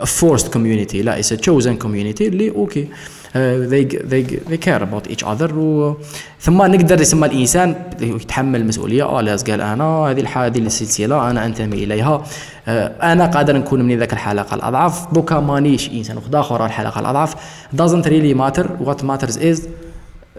[0.06, 2.88] forced community لا it's chosen community اللي okay
[3.36, 5.94] آه، they they they care about each other و
[6.40, 11.46] ثم نقدر يسمى الإنسان يتحمل المسؤوليه آه لاز قال أنا هذه الحاله هذه السلسلة أنا
[11.46, 12.24] أنتمي إليها.
[12.68, 15.14] آه، أنا قادر نكون من ذاك الحلقة الأضعف.
[15.14, 17.36] دوكا مانيش إنسان آخر الحلقة الأضعف.
[17.76, 18.66] doesn't really matter.
[18.86, 19.62] what matters is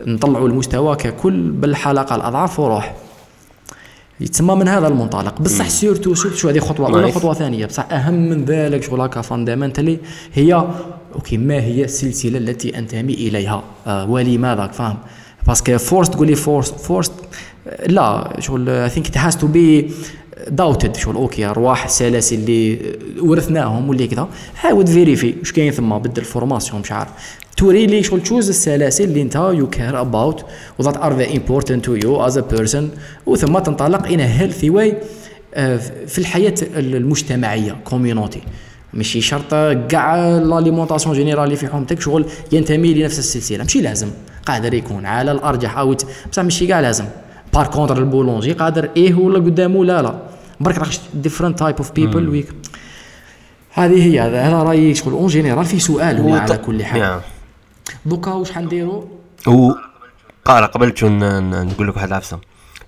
[0.06, 2.94] نطلعوا المستوى ككل بالحلقة الاضعف وروح.
[4.20, 5.40] يتسمى من هذا المنطلق.
[5.40, 7.66] بصح surtout surtout شو هذه خطوة أولى خطوه ثانية.
[7.66, 9.98] بصح أهم من ذلك شغل هكا fundamentally
[10.34, 10.54] هي
[11.14, 14.96] okay ما هي السلسلة التي أنتمي إليها؟ آه ولماذا فاهم؟
[15.46, 17.12] parce que forced تقول لي forced forced.
[17.86, 19.90] لا شغل I think it has to be
[20.48, 22.78] doubted شغل okay أرواح السلاسل اللي
[23.20, 24.28] ورثناهم واللي كذا.
[24.54, 27.10] حاول vérifie واش كاين ثم بدل formation مش عارف.
[27.56, 30.44] to really شغل choose السلاسل اللي انت you care about
[30.78, 32.90] و that are the important to you as a person
[33.26, 34.96] وثم تنطلق in healthy way
[36.06, 38.42] في الحياة المجتمعية community
[38.94, 39.50] ماشي شرط
[39.88, 43.58] كاع l'alimentation générale اللي في حومتك شغل ينتمي لنفس السلسلة.
[43.58, 44.08] ماشي لازم.
[44.46, 45.96] قادر يكون على الأرجح أو
[46.32, 47.04] بصح ماشي كاع لازم.
[47.56, 50.18] par contre ال boulanger قادر إيه ولا قدامه لا لا
[50.60, 52.48] برك راك different type of people weak
[53.70, 57.20] هذه هي هذا هذا رايي شغل en général في سؤال هو على كل حال.
[58.06, 59.04] دوكا واش حنديروا
[59.46, 59.72] و
[60.44, 60.94] قال قبل
[61.50, 62.38] نقول لك واحد العفسه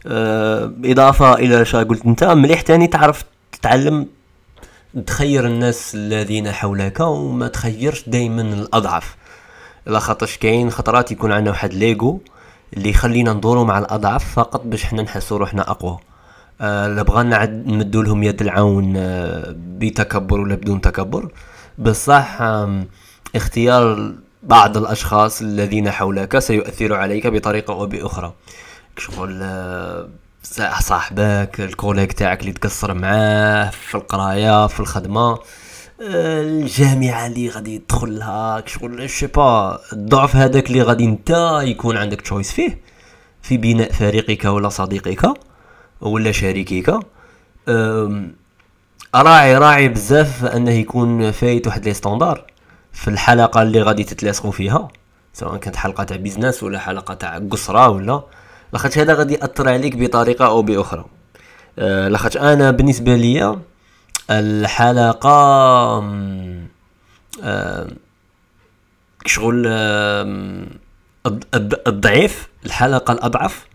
[0.06, 4.06] أه اضافه إلى شا قلت انت مليح تاني تعرف تتعلم
[5.06, 9.16] تخير الناس الذين حولك وما تخيرش دائما الاضعف
[9.86, 12.18] لا خاطرش كاين خطرات يكون عندنا واحد ليجو
[12.76, 15.98] اللي يخلينا ندورو مع الأضعف فقط باش حنا نحسو روحنا أقوى.
[16.60, 21.32] آه لا بغانا نمدو لهم يد العون آه بتكبر ولا بدون تكبر.
[21.78, 22.38] بصح
[23.34, 24.12] اختيار
[24.42, 28.32] بعض الأشخاص الذين حولك سيؤثر عليك بطريقة أو بأخرى.
[28.98, 30.08] شغل آه،
[30.42, 35.38] صاح- صاحبك الكوليك تاعك اللي تقصر معاه في القراية في الخدمة.
[36.00, 42.20] الجامعة اللي غادي تدخل لها شغل شي با الضعف هذاك اللي غادي أنت يكون عندك
[42.20, 42.78] تشويس فيه
[43.42, 45.32] في بناء فريقك ولا صديقك
[46.00, 47.00] ولا شريكك.
[49.14, 52.44] راعي راعي بزاف أنه يكون فايت واحد les standards
[52.92, 54.88] في الحلقة اللي غادي تتلاصقوا فيها
[55.32, 58.22] سواء كانت حلقة تاع business ولا حلقة تاع قصرة ولا.
[58.72, 61.04] لاخاطش هذا غادي يأثر عليك بطريقة أو بأخرى.
[61.78, 63.58] أه، لاخاطش أنا بالنسبة ليا
[64.30, 66.68] الحلقة أم،
[67.42, 67.88] أم،
[69.26, 69.66] شغل
[71.28, 73.66] الض- الضعيف الحلقة الأضعف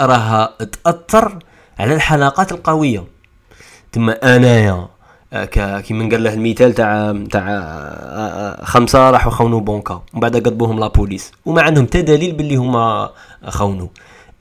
[0.00, 0.54] راها
[0.84, 1.38] تأثر
[1.78, 3.04] على الحلقات القوية.
[3.92, 4.88] تما أنايا
[5.32, 10.36] آه، كيما قال له المثال تاع تاع آه، آه، خمسة راحوا خونوا بونكا ومن بعد
[10.36, 13.10] قضبوهم la police وما عندهم حتى دليل باللي هما
[13.48, 13.88] خونوا.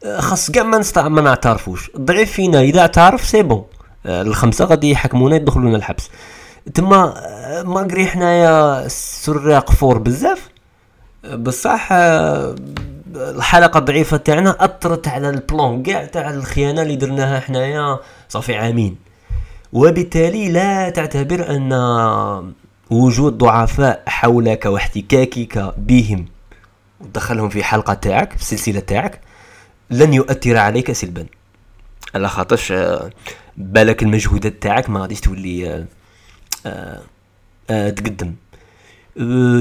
[0.05, 1.89] آه، خاص كاع ما نعترفوش.
[1.95, 3.57] الضعيف فينا إذا اعترف c'est bon.
[3.57, 6.09] آه، الخمسة غادي يحكمونا يدخلونا الحبس.
[6.73, 10.49] تما آه، malgré حنايا سراق forts بزاف.
[11.33, 12.55] بصح آه،
[13.15, 17.99] الحلقة الضعيفة تاعنا أثرت على البلان كاع تاع الخيانة اللي درناها حنايا
[18.29, 18.95] صافي عامين.
[19.73, 21.73] وبالتالي لا تعتبر أن
[22.89, 26.25] وجود ضعفاء حولك واحتكاكك بهم
[27.01, 29.21] ودخلهم في حلقة تاعك في السلسله تاعك
[29.89, 31.25] لن يؤثر عليك سلبا.
[32.15, 33.09] على خاطرش آه،
[33.61, 35.85] بالك المجهودات تاعك ما غاديش تولي آه،
[36.65, 37.01] آه،
[37.69, 38.35] آه، تقدم.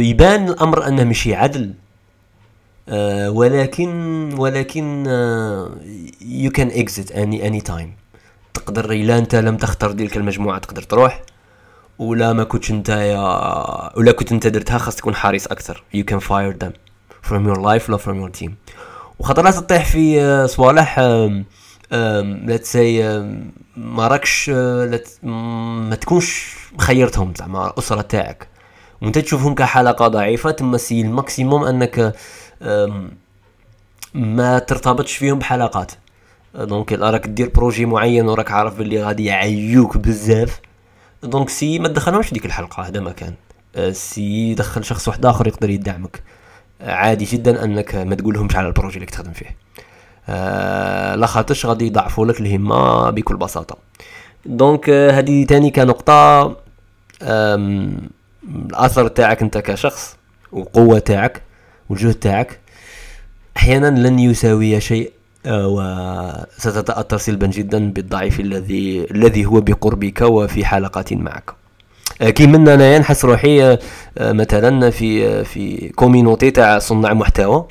[0.01, 1.74] يبان الأمر أنه ماشي عدل.
[3.28, 3.90] ولكن
[4.38, 5.07] ولكن
[6.20, 7.93] you can exit any any time
[8.55, 11.22] تقدر إلا أنت لم تختار ديك المجموعة تقدر تروح
[11.98, 15.84] ولا ما كنتش أنت يا ولا كنت أنت درتها خاص تكون حريص أكثر.
[15.94, 16.72] You can fire them
[17.30, 18.51] from your life ولا from your team.
[19.18, 21.01] وخطرات تطيح في صوالح
[21.91, 28.49] essaye آم، ما راكش م- ما تكونش خيرتهم زعما الأسرة تاعك.
[29.03, 32.14] وانت تشوفهم كحلقة ضعيفة تما essaye ال maximum أنك
[34.14, 35.93] ما ترتبطش فيهم بحلقات.
[36.55, 40.61] donc راك دير projet معين وراك عارف باللي غادي يعيوك بزاف.
[41.22, 43.34] donc essaye ما تدخلهمش ديك الحلقة هذا ما كان.
[43.76, 46.22] آه، essaye دخل شخص واحد آخر يقدر يدعمك.
[46.80, 49.57] عادي جدا أنك ما تقولهمش على ال projet اللي تخدم فيه.
[50.29, 53.77] آه، لا خاطرش غادي يضعفوا لك الهمة بكل بساطة.
[54.47, 56.57] donc آه، هذه تاني كنقطة
[57.23, 60.16] الأثر تاعك أنت كشخص
[60.53, 61.43] وقوه تاعك
[61.89, 62.59] والجهد تاعك.
[63.57, 65.12] أحيانا لن يساوي شيء
[65.47, 71.51] آه، وستتأثر سلبا جدا بالضعيف الذي الذي هو بقربك وفي حلقه معك.
[72.23, 73.79] آه، كيما انايا نحس روحي
[74.21, 77.66] مثلا في في communauté تاع صناع محتوى.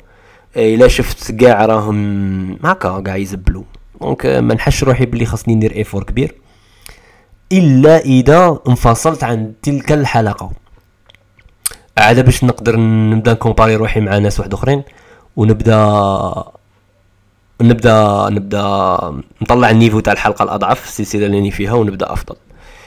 [0.56, 3.62] إلا شفت كاع راهم هكا كاع يزبلوا
[4.00, 6.34] donc ما نحسش روحي بلي خاصني ندير effort كبير.
[7.52, 10.52] إلا إذا انفصلت عن تلك الحلقة.
[11.98, 14.82] عاد باش نقدر نبدأ نكومباري روحي مع ناس واحد أخرين
[15.36, 16.44] ونبدأ
[17.62, 18.98] نبدأ نبدأ
[19.42, 22.36] نطلع ال niveau تاع الحلقة الأضعف السلسلة اللي راني فيها ونبدأ أفضل.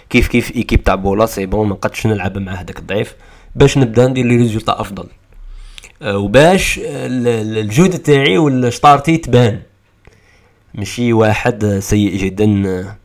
[0.10, 3.16] كيف كيف équipe تاع ballon c'est bon ما نلعب مع هذاك الضعيف.
[3.56, 5.08] باش نبدأ ندير les résultats أفضل.
[6.06, 9.60] وباش ال- ال- الجهد تاعي والشطارتي تبان.
[10.76, 12.96] ماشي واحد سيء جدا آه،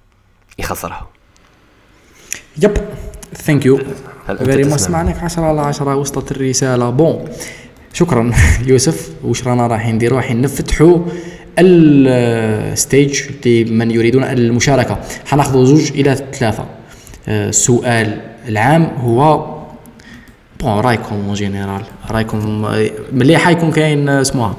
[0.58, 1.08] يخسرها.
[2.62, 2.76] yep
[3.34, 3.76] thank you
[4.26, 6.90] very much تسمع؟ سمعناك 10 على 10 وصلت الرسالة.
[6.90, 7.24] bon
[7.92, 8.32] شكرا
[8.66, 9.10] يوسف.
[9.24, 10.98] واش رانا رايحين؟ نديرو رايحين نفتحوا
[11.58, 14.98] ال stage لمن يريدون المشاركة.
[15.26, 16.66] حناخذوا زوج إلى ثلاثة.
[17.28, 19.57] آه، السؤال العام هو
[20.60, 21.82] bon رايكم en général.
[22.10, 22.62] رايكم
[23.12, 24.56] ملي حيكون كاين اسمها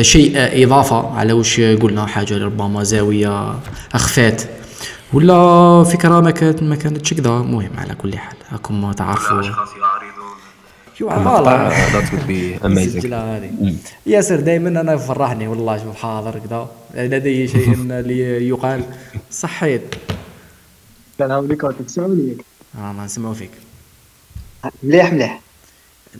[0.00, 3.54] شيء إضافة على واش قلنا حاجة ربما زاوية
[3.94, 4.42] أخفات.
[5.12, 9.42] ولا فكرة ما كانت ما كانتش كذا المهم على كل حال راكم تعرفوا.
[10.98, 11.72] voilà
[14.06, 18.82] ياسر دائما أنا فرحني والله شوف حاضر كذا لدي شيء لي يقال.
[19.30, 19.94] صحيت.
[21.20, 22.36] هاوليك تسمعني
[22.78, 23.50] آه ما نسمعوا فيك
[24.82, 25.40] مليح مليح.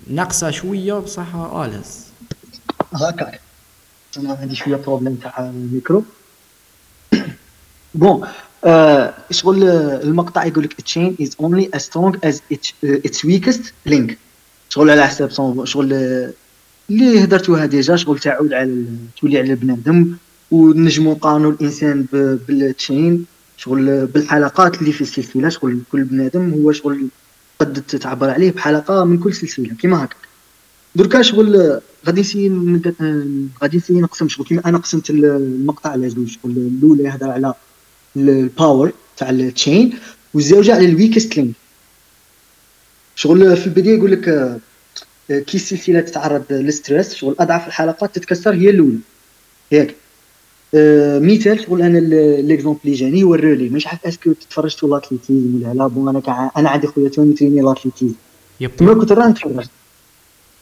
[0.06, 2.06] ناقصة شوية بصح à l'aise
[2.94, 3.40] هكاك
[4.18, 6.04] أنا عندي شوية problème تاع الميكرو.
[7.94, 8.28] bon
[8.64, 12.36] آه شغل المقطع يقول لك chain is only as strong as
[12.84, 14.12] its weakest link.
[14.68, 15.92] شغل على حساب شغل
[16.90, 18.84] اللي هدرتوها déjà شغل تعود على
[19.20, 20.16] تولي على البنادم.
[20.50, 22.06] ونجمو نقارنوا الإنسان
[22.48, 23.26] بال chain
[23.56, 27.08] شغل بالحلقات اللي في السلسلة شغل كل بنادم هو شغل
[27.60, 30.16] قد تعبر عليه بحلقة من كل سلسلة كيما هكا.
[30.94, 32.48] دركا شغل غادي نسي
[33.62, 34.46] غادي نسي نقسم شغل.
[34.46, 37.54] كيما أنا قسمت المقطع على زوج شغل الأولى يهضر على
[38.16, 39.98] ال power تاع ال chain
[40.34, 41.54] والزوجه على ال weakest link
[43.16, 44.58] شغل في البداية يقول لك آه،
[45.38, 48.98] كي السلسلة تتعرض لل stress شغل أضعف الحلقات تتكسر هي الأولى.
[49.72, 49.94] ياك
[50.74, 51.98] مثال شغل أنا
[52.42, 53.68] l'exemple اللي جاني هو ال relais.
[53.68, 57.60] مش عارف est-ce que تفرجتوا l'athlétisme ولا لا bon أنا أنا عندي خويا توني تريني
[57.60, 58.14] l'athlétisme
[58.76, 59.66] تما كنت راه نتفرج.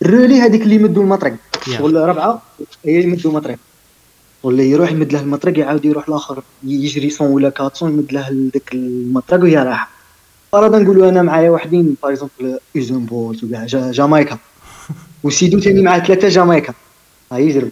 [0.02, 1.36] ال relais هذيك اللي يمدوا المطرق.
[1.66, 2.42] شغل ربعة
[2.84, 3.58] هي يمدوا المطرق.
[4.42, 8.50] ولا يروح يمد له المطرق يعاود يروح الآخر يجري صون ولا quatre cents يمد له
[8.54, 9.90] ذاك المطرق وهي راح
[10.52, 14.38] فرضا نقولوا أنا معايا وحدين par exemple أوسين بولت وكاع جامايكا.
[15.24, 16.74] وسيدو ثاني مع ثلاثة جامايكا.
[17.32, 17.70] ها يجرب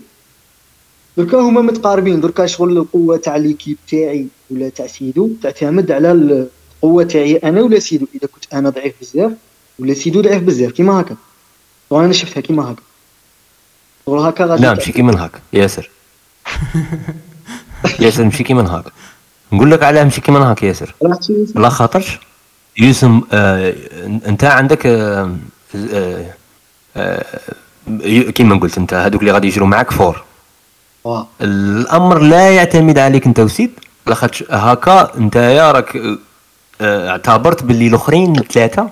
[1.17, 2.21] دركا هما متقاربين.
[2.21, 7.79] دركا شغل القوة تاع l'équipe تاعي ولا تاع سيدو؟ تعتمد على القوة تاعي أنا ولا
[7.79, 9.33] سيدو؟ إذا كنت أنا ضعيف بزاف
[9.79, 10.73] ولا سيدو ضعيف بزاف.
[10.73, 11.17] كيما هكا.
[11.91, 12.83] وأنا شفتها كيما هكا.
[14.07, 15.41] شغل هكا غادي لا ماشي كيما هكا.
[15.53, 15.91] ياسر.
[18.01, 18.91] ياسر ماشي كيما هكا.
[19.53, 20.95] نقول لك علاه ماشي كيما هكا ياسر.
[21.55, 22.19] لا خاطرش.
[22.79, 23.75] يوسم آه
[24.27, 25.37] أنت عندك آه
[25.77, 26.35] آه
[26.97, 27.25] آه
[28.31, 30.25] كيما قلت أنت هذوك اللي غادي يجروا معك فور.
[31.43, 33.71] الأمر لا يعتمد عليك أنت وسيد.
[34.07, 35.97] لاخاطش هكا أنت يا راك
[36.81, 38.91] آه، اعتبرت باللي الأخرين ثلاثة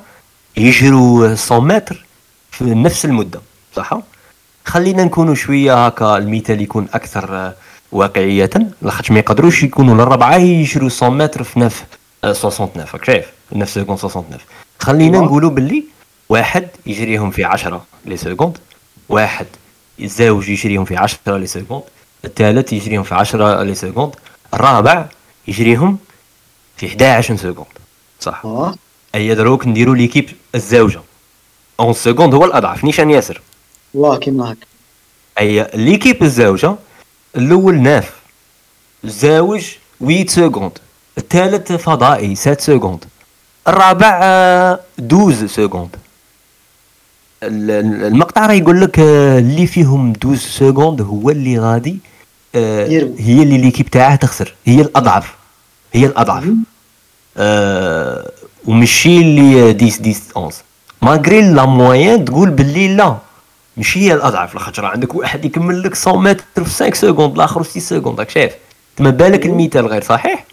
[0.56, 2.04] يجروا 100 متر
[2.50, 3.40] في نفس المدة
[3.76, 3.98] صح؟
[4.64, 7.54] خلينا نكونوا شوية هكا المثال يكون أكثر آه،
[7.92, 8.50] واقعية.
[8.82, 11.84] لاخاطش ما يقدروش يكونوا الاربعه يجروا 100 متر في neuf
[12.22, 14.38] 69 آه، راك شايف؟ neuf secondes 69
[14.80, 15.84] خلينا نقولوا باللي
[16.28, 18.58] واحد يجريهم في 10 les secondes
[19.08, 19.46] واحد
[20.00, 21.82] الزوج يجريهم في 10 les secondes
[22.24, 24.14] الثالث يجريهم في 10 les secondes
[24.54, 25.06] الرابع
[25.48, 25.98] يجريهم
[26.76, 27.66] في 11 secondes
[28.20, 28.42] صح.
[28.44, 28.74] أه.
[29.14, 31.00] أي دروك نديروا l'équipe الزوجه
[31.80, 33.40] onze secondes هو الأضعف نيشان ياسر.
[33.94, 34.66] والله كيما هكا
[35.38, 36.74] أي l'équipe الزوجه
[37.36, 38.14] الأول neuf
[39.04, 39.64] الزوج
[40.00, 40.78] 8 secondes
[41.18, 43.04] الثالث فضائي 7 secondes
[43.68, 44.08] الرابع
[44.98, 45.96] 12 secondes
[47.42, 51.98] المقطع راه يقول لك آه، اللي فيهم 12 secondes هو اللي غادي
[52.54, 52.86] آه
[53.18, 54.54] هي اللي l'équipe تاعه تخسر.
[54.64, 55.34] هي الأضعف.
[55.92, 56.44] هي الأضعف.
[57.36, 58.30] آه
[58.64, 60.54] ومشي اللي 10 10 11
[61.02, 63.16] malgré la moyenne تقول باللي لا.
[63.76, 64.54] ماشي هي الأضعف.
[64.54, 68.30] لاخاطش عندك واحد يكمل لك 100 متر في 5 secondes الآخر في 6 secondes راك
[68.30, 68.52] شايف؟
[68.96, 70.44] تما بالك المثال غير صحيح؟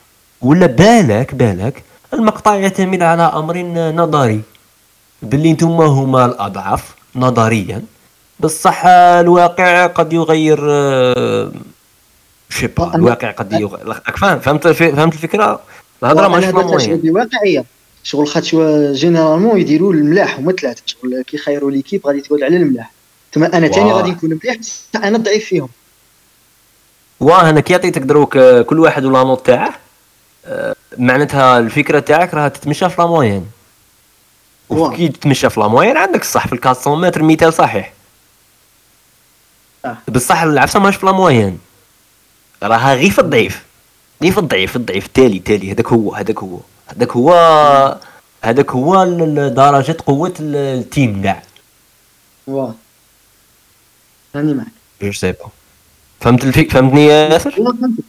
[0.41, 1.83] ولا بالك بالك
[2.13, 3.57] المقطع يعتمد على أمر
[3.91, 4.41] نظري.
[5.21, 7.81] باللي نتوما هما الأضعف نظريا.
[8.39, 11.51] بصح الواقع قد يغير آه،
[12.51, 15.59] j'sais pas الواقع قد يغير فاهم فهمت فهمت الفكرة؟
[16.03, 17.65] الهضرة ماشي moyenne واقعية.
[18.03, 20.81] شغل خاطر généralement يديروا الملاح هما ثلاثة.
[20.85, 22.91] شغل كي يخيروا l'équipe غادي تقعد على الملاح.
[23.31, 24.57] تما أنا ثاني غادي نكون مليح
[24.95, 25.69] أنا ضعيف فيهم.
[27.19, 29.73] واه أنا كي عطيتك دروك كل واحد و la note تاعه
[30.45, 33.45] آه، معناتها الفكرة تاعك راها تتمشى في la moyenne.
[34.69, 36.47] وكي تتمشى في la moyenne عندك الصح.
[36.47, 37.93] في ال 400 متر مثال صحيح.
[39.85, 39.97] آه.
[40.07, 41.59] بصح العفسة ماش في la moyenne.
[42.64, 43.64] راها غير في الضعيف.
[44.22, 45.05] غير في الضعيف الضعيف.
[45.05, 46.59] التالي التالي هذاك هو هذاك هو.
[46.88, 47.34] هذاك هو
[48.41, 49.05] هذاك هو
[49.49, 51.43] درجة قوة ال team كاع.
[52.47, 52.76] واه
[54.36, 54.68] راني معك
[55.01, 55.49] je sais pas
[56.20, 58.03] فهمت الفيك فهمتني يا ياسر؟ فهمتك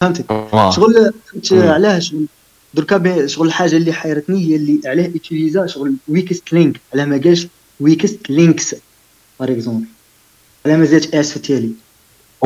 [0.00, 0.24] فهمتك.
[0.30, 1.12] فهمتك.
[1.42, 2.26] شغل علاه شغل؟
[2.74, 7.46] دركا شغل الحاجة اللي حيرتني هي اللي علاه utilisa شغل weakest link على ما قالش
[7.80, 8.74] weakest links
[9.40, 9.86] par exemple
[10.66, 11.70] على ما زادش S في التالي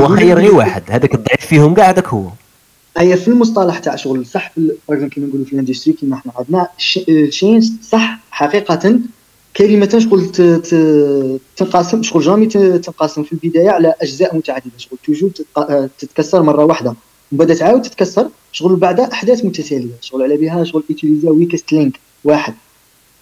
[0.01, 0.83] هو خير غير واحد.
[0.89, 2.29] هذاك الضعيف فيهم كاع هذاك هو.
[2.97, 4.53] هي في المصطلح تاع شغل صح
[4.89, 6.69] كيما نقولوا في ال industry كيما إحنا عندنا
[7.09, 9.01] ال chain صح حقيقة.
[9.57, 10.27] كلمة شغل
[11.57, 14.71] تنقسم شغل jamais تنقسم في البداية على أجزاء متعددة.
[14.77, 15.31] شغل toujours
[15.99, 16.95] تتكسر مرة واحدة.
[17.33, 19.95] ومن بعد تعاود تتكسر شغل بعد أحداث متتالية.
[20.01, 22.55] شغل على بها شغل utilisa weakest link واحد.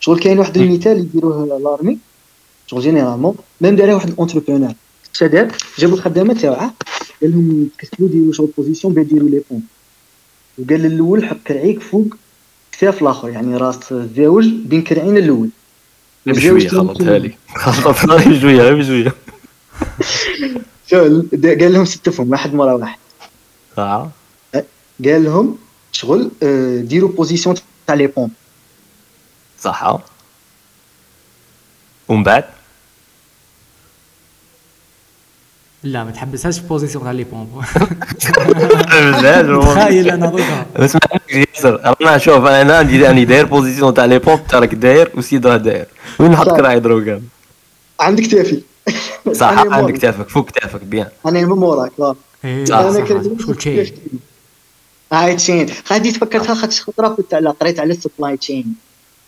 [0.00, 1.98] شغل كاين واحد المثال يديروه l'armée
[2.66, 4.72] شغل généralement même دارها واحد ال entrepreneur
[5.12, 6.74] شداد جابوا الخدامه تاعه
[7.22, 9.62] قال لهم تكسلوا ديروا شغل position باه ديروا لي بون
[10.58, 12.16] وقال الأول حط كرعيك فوق
[12.72, 15.48] كتاف الآخر يعني راس الزوج بين كرعين الأول
[16.26, 19.14] بشويه خلطها لي خلطها لي بشويه بشويه
[20.90, 20.96] شو
[21.32, 22.98] قال لهم ستفهم واحد مرة واحد.
[23.78, 24.10] آه.
[25.04, 25.58] قال لهم
[25.92, 27.56] شغل آه، ديروا بوزيسيون
[27.86, 28.30] تاع لي بومب
[29.60, 30.00] صح.
[32.08, 32.44] ومن بعد؟
[35.82, 37.64] لا ما تحبسهاش في بوزيسيون تاع لي بومب
[39.22, 41.00] لا تخيل أنا دوكا اسمع
[41.32, 45.56] ياسر أنا شوف أنا عندي راني داير position تاع les pompes تاعك داير وسيد راه
[45.56, 45.86] داير
[46.18, 46.56] وين نحط صح.
[46.56, 47.22] كراعي دروكا
[48.00, 48.62] عند كتافي
[49.32, 49.94] صح عندك.
[49.94, 51.92] كتافك فوق كتافك bien أنا من موراك
[52.44, 53.92] إيه، أنا كنت
[55.12, 58.74] هاي تشين غادي تفكرتها خاطر خطره كنت على قريت على السبلاي تشين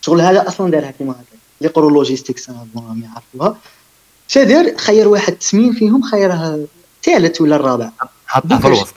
[0.01, 3.59] شغل هذا أصلا دارها كيما هكا لي قرو لوجيستيكس راهم يعرفوها
[4.31, 6.59] شا دار خير واحد تسمين فيهم خيرها
[6.97, 7.91] الثالث ولا الرابع.
[8.26, 8.95] حطها في الوسط.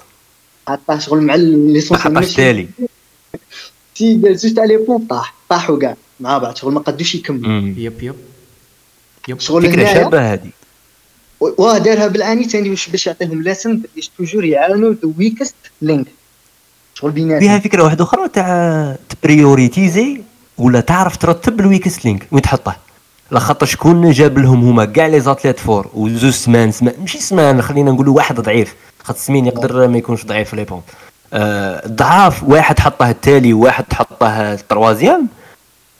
[0.68, 2.68] حطاه شغل مع ليسونس حطها في التالي.
[3.96, 7.62] تي دار زوج تاع لي بوم طاح طاحوا كاع مع بعض شغل ما قدوش يكملوا.
[7.78, 8.16] يب يب.
[9.28, 9.39] yep.
[9.40, 10.50] شغل فكرة شابة هذه
[11.40, 16.08] واه دارها بالعاني ثاني باش باش يعطيهم lesson باش toujours يعاونوا the weakest link
[16.94, 20.22] شغل فيها بيناتهم فكرة واحدة أخرى تاع ت prioritiser
[20.58, 22.76] ولا تعرف ترتب ال weakest link وين تحطه؟
[23.32, 27.92] لخاطر شكون جاب لهم هما كاع les athlètes forts وزوج سمان سمان ماشي سمان خلينا
[27.92, 28.76] نقولوا واحد ضعيف.
[29.04, 30.82] خاطر سمين يقدر ما يكونش ضعيف les pompes
[31.34, 35.28] آه ضعاف واحد حطه التالي وواحد حطه ال troisième.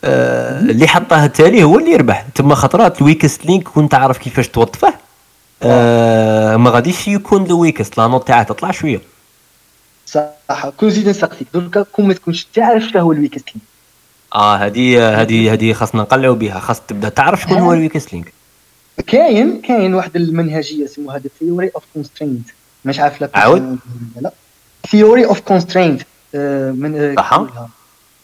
[0.04, 2.26] آه اللي حطه التالي هو اللي يربح.
[2.36, 4.94] تما خطرات ال weakest link كنت تعرف كيفاش توظفه
[5.64, 7.98] آه ما غاديش يكون the weakest.
[7.98, 9.02] la note تاعها تطلع شوية.
[10.06, 10.70] صح.
[10.78, 13.73] كون زيد نسقسيك دركا كون ما تكونش تعرف شنو هو ال weakest link.
[14.34, 16.60] آه هذه هذه هذه خاصنا نقلعوا بها.
[16.60, 17.10] خاص تبدأ.
[17.10, 18.34] تعرف شكون هو الويكست لينك
[19.08, 22.50] كاين كاين واحد المنهجية اسمها the theory of constraints
[22.86, 23.78] مش عارف لا عاود.
[24.22, 24.32] لا.
[24.89, 26.02] theory of constraints
[26.74, 27.70] من آه،؟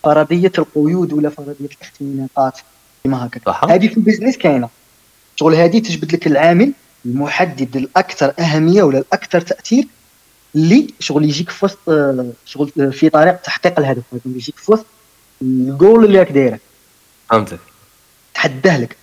[0.03, 2.59] فرضيه القيود ولا فرضيه الاختناقات
[3.03, 3.75] كيما هكا.
[3.75, 4.69] هذه في ال business كاينة.
[5.35, 6.73] شغل هذه تجبد لك العامل
[7.05, 9.87] المحدد الاكثر أهمية ولا الأكثر تأثير
[10.55, 14.03] اللي شغل يجيك في وسط آه، شغل في طريق تحقيق الهدف.
[14.25, 14.85] يجيك في وسط
[15.41, 16.59] الجول اللي راك دايره
[17.29, 17.59] فهمتك.
[18.33, 18.95] تحداه لك.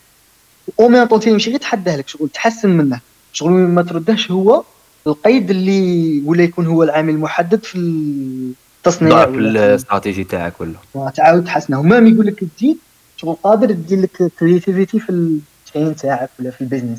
[0.81, 3.01] au même temps ماشي غير تحداه لك شغل تحسن منه.
[3.33, 4.63] شغل ما تردهش هو
[5.07, 11.11] القيد اللي ولا يكون هو العامل المحدد في التصنيع ضعف الاستراتيجي تاعك ولا.
[11.11, 11.81] تعاود تحسنه.
[11.81, 12.77] و même يقول لك تزيد
[13.17, 16.99] شغل قادر يدير لك créativité في ال chain تاعك ولا في ال business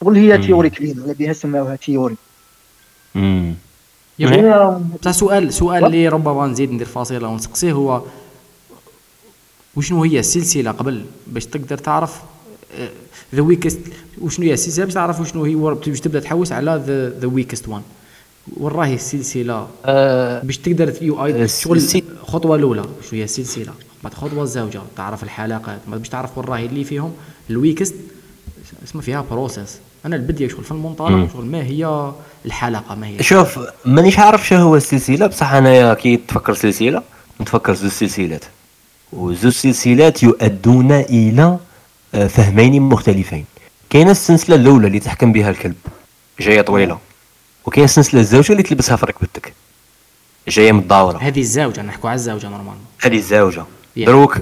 [0.00, 0.38] شغل هي.
[0.38, 2.16] theory كبيرة على بها سماوها theory
[3.16, 3.54] امم
[4.18, 4.28] yep.
[4.28, 7.72] هي بصح سؤال سؤال اللي ربما نزيد ندير فاصلة ونسقسيه.
[7.72, 8.02] هو
[9.76, 12.20] وشنو هي السلسلة قبل باش تقدر تعرف؟
[13.34, 13.80] ذا ويكست
[14.20, 16.82] وشنو هي السلسلة باش تعرف وشنو هي باش تبدأ تحوس على
[17.20, 17.82] ذا ويكست وان
[18.56, 19.68] وين راهي السلسلة
[20.44, 21.82] باش تقدر يو اي شغل
[22.22, 22.82] الخطوة الأولى.
[22.82, 23.72] شنو هي السلسلة؟
[24.04, 27.12] بعد الخطوه الزوجة تعرف الحلقات باش تعرف وين راهي اللي فيهم.
[27.50, 27.94] الويكست
[28.84, 31.28] اسمها فيها بروسيس أنا البديه شغل في مم.
[31.32, 32.12] شغل ما هي
[32.46, 37.02] الحلقة ما هي شوف مانيش عارف شنو هو السلسلة بصح انايا كي تفكر سلسلة
[37.40, 38.44] نتفكر زوج سلسلات.
[39.12, 41.58] وزوج سلسلات يؤدون إلى
[42.14, 43.44] آه، فهمين مختلفين.
[43.90, 45.74] كاينة السلسلة الأولى اللي تحكم بها الكلب
[46.40, 46.98] جاية طويلة.
[47.66, 49.52] وكاين السلسلة الزوجة اللي تلبسها في ركبتك
[50.48, 53.60] جاية متداوره هذه الزوجة نحكوا على الزوجة normalement هذه الزوجة.
[53.98, 54.04] Yeah.
[54.06, 54.38] دروك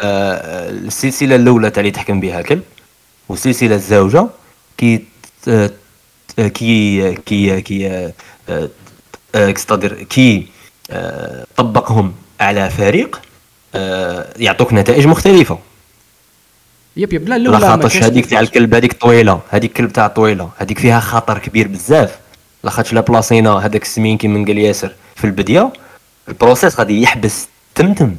[0.00, 2.62] آه السلسلة الأولى تاع اللي تحكم بها الكلب
[3.28, 4.26] والسلسلة الزوجة
[4.78, 5.04] كي
[5.42, 5.72] ت-
[6.36, 8.12] كي كي كي آه،
[8.48, 8.68] آه،
[9.34, 9.50] آه،
[10.10, 10.46] كي
[10.90, 13.20] آه، طبقهم على فريق آه،
[14.36, 15.58] يعطوك نتائج مختلفة.
[16.96, 17.28] يب يب.
[17.28, 18.40] لا لا الاولى خاطرش هذيك تاع.
[18.40, 19.40] الكلب هذيك طويلة.
[19.50, 20.50] هذيك الكلب تاع طويلة.
[20.58, 22.18] هذيك فيها خطر كبير بزاف.
[22.64, 25.72] لاخاطش لا بلاصينا هذاك السمين كيما قال ياسر في البديه
[26.28, 28.16] ال process غادي يحبس تمتم.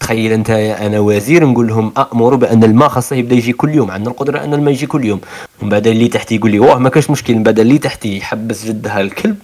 [0.00, 3.90] تخيل أنت أنا وزير نقول لهم أمر بأن الماء خاصه يبدأ يجي كل يوم.
[3.90, 5.20] عندنا القدرة أن الماء يجي كل يوم.
[5.62, 7.34] ومن بعد اللي تحتي يقول لي واه ما كاش مشكل.
[7.34, 9.36] من بعد اللي تحتي يحبس جدها الكلب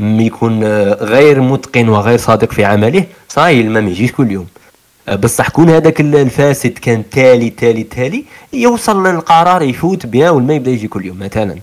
[0.00, 3.04] يكون آه، غير متقن وغير صادق في عمله.
[3.28, 4.46] صاي الماء ما يجيش كل يوم.
[4.56, 4.61] آه،
[5.08, 10.70] بصح كون هذاك ال- الفاسد كان تالي تالي تالي يوصل للقرار يفوت bien والماء يبدأ
[10.70, 11.56] يجي كل يوم مثلا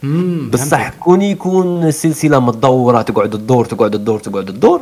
[0.52, 0.90] بصح.
[0.90, 4.82] كون يكون السلسله متدورة تقعد تدور تقعد تدور تقعد تدور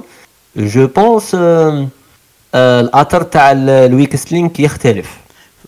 [0.57, 1.35] je pense
[2.55, 5.17] الأثر تاع ال- ال weakest link يختلف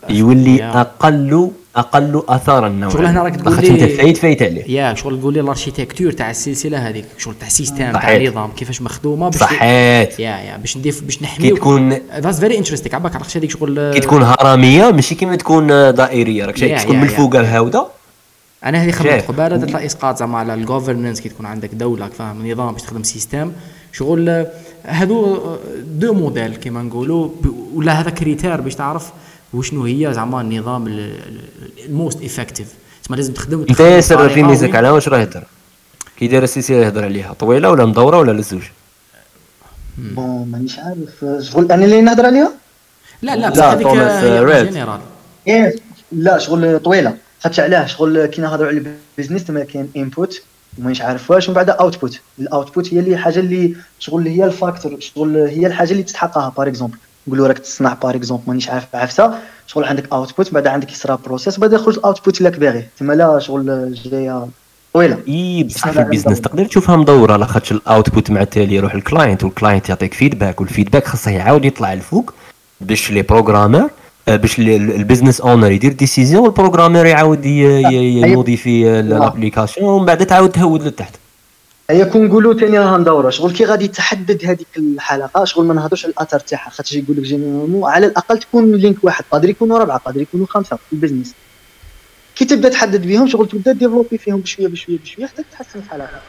[0.10, 0.64] يولي.
[0.64, 5.20] أقل أقل اثارا نوعا شغل هنا راك تقول أنت لي- فايت فايت عليه يا شغل
[5.20, 8.32] تقول لي الاركيتكتور تاع السلسلة هذيك شغل تاع سيستم تاع صحيت.
[8.32, 11.90] نظام كيفاش مخدومة باش صحيت يا يا باش ندير باش كي نحميو تكون
[12.20, 16.46] ذاتس فيري انتريستينغ عباك عرفتش هذيك شغل كي تكون هرمية ماشي كيما تكون دائرية.
[16.46, 17.04] راك شايف تكون من.
[17.04, 17.88] الفوق الهاوده
[18.66, 19.24] أنا هذه خدمت.
[19.28, 23.04] قبالة درت لها إسقاط زعما على الجوفرنس كي تكون عندك دولة فاهم نظام باش تخدم
[23.04, 23.52] سيستم
[23.94, 24.46] شغل
[24.86, 25.38] هادو
[25.86, 27.30] deux modèles كيما نقولوا
[27.76, 29.12] ولا هذا critère باش تعرف
[29.54, 30.88] وشنو هي زعما النظام
[31.86, 32.68] ال most effective
[33.04, 35.44] تسمى لازم تخدم انت ياسر في ميزك على واش راه يهضر
[36.20, 38.62] كي داير السلسله يهضر عليها طويلة ولا مدورة ولا للزوج
[39.98, 42.52] bon مانيش عارف شغل أنا اللي نهضر عليها؟
[43.22, 43.88] لا لا لا، هذيك.
[44.68, 45.00] général
[45.48, 45.76] إيه،
[46.12, 47.18] لا شغل طويلة.
[47.44, 50.42] خاطش علاه شغل كي نهضروا على ال business تما كاين input
[50.80, 54.52] ومانيش عارف واش ومن بعد output ال output هي اللي حاجة اللي شغل هي ال
[54.52, 56.98] facteur شغل هي الحاجة اللي تستحقها par exemple
[57.30, 59.34] نقولوا راك تصنع par exemple مانيش عارف عفسه
[59.68, 62.84] شغل عندك output بعد عندك يصرى process بعد يخرج ال output اللي باغي.
[63.00, 64.48] تما لا شغل جاية
[64.94, 66.42] طويله إي بصح في ال business.
[66.42, 70.62] تقدر تشوفها مدورة لاخاطش ال output مع التالي يروح ال client وال client يعطيك feedback
[70.62, 72.34] وال feedback خاصه يعاود يطلع الفوق
[72.82, 73.90] باش les programmeurs
[74.28, 80.50] آه، باش ال business owner يدير décision وال programmer يعاود يموديفي l'application ومن بعد تعاود
[80.50, 81.16] تهود لتحت.
[81.90, 86.06] هي كون نقولوا ثاني راها مدوره شغل كي غادي تحدد هذيك الحلقة شغل ما نهضرش
[86.06, 89.98] على الاثر تاعها خاطر يقول لك généralement على الاقل تكون link واحد قادر يكونوا اربعه
[89.98, 91.34] قادر يكونوا خمسه في ال business
[92.36, 96.22] كي تبدا تحدد بهم شغل تبدا développer فيهم بشويه بشويه بشويه حتى تحسن الحلقة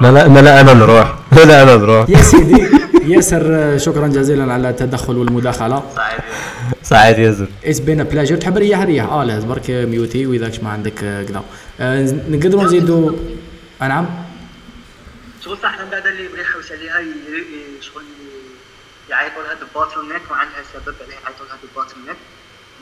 [0.00, 2.68] ما لا ما لا أنا نروح ما لا أنا نروح يا سيدي
[3.06, 5.82] ياسر شكرا جزيلا على التدخل والمداخلة.
[6.82, 7.46] سعيد ياسر.
[7.64, 10.94] it's been a pleasure تحب ريح ريح آه لا برك ميوتي وإذاك ما عندك
[11.28, 11.44] كذا.
[11.80, 13.12] آه، نقدروا نزيدوا
[13.82, 14.06] آه، نعم.
[15.44, 17.04] شغل صح من بعد اللي يبغي يحوس عليها
[17.80, 18.02] شغل
[19.10, 22.16] يعيطوا لها ال bottleneck وعندها سبب عليه يعيطوا لها ال bottleneck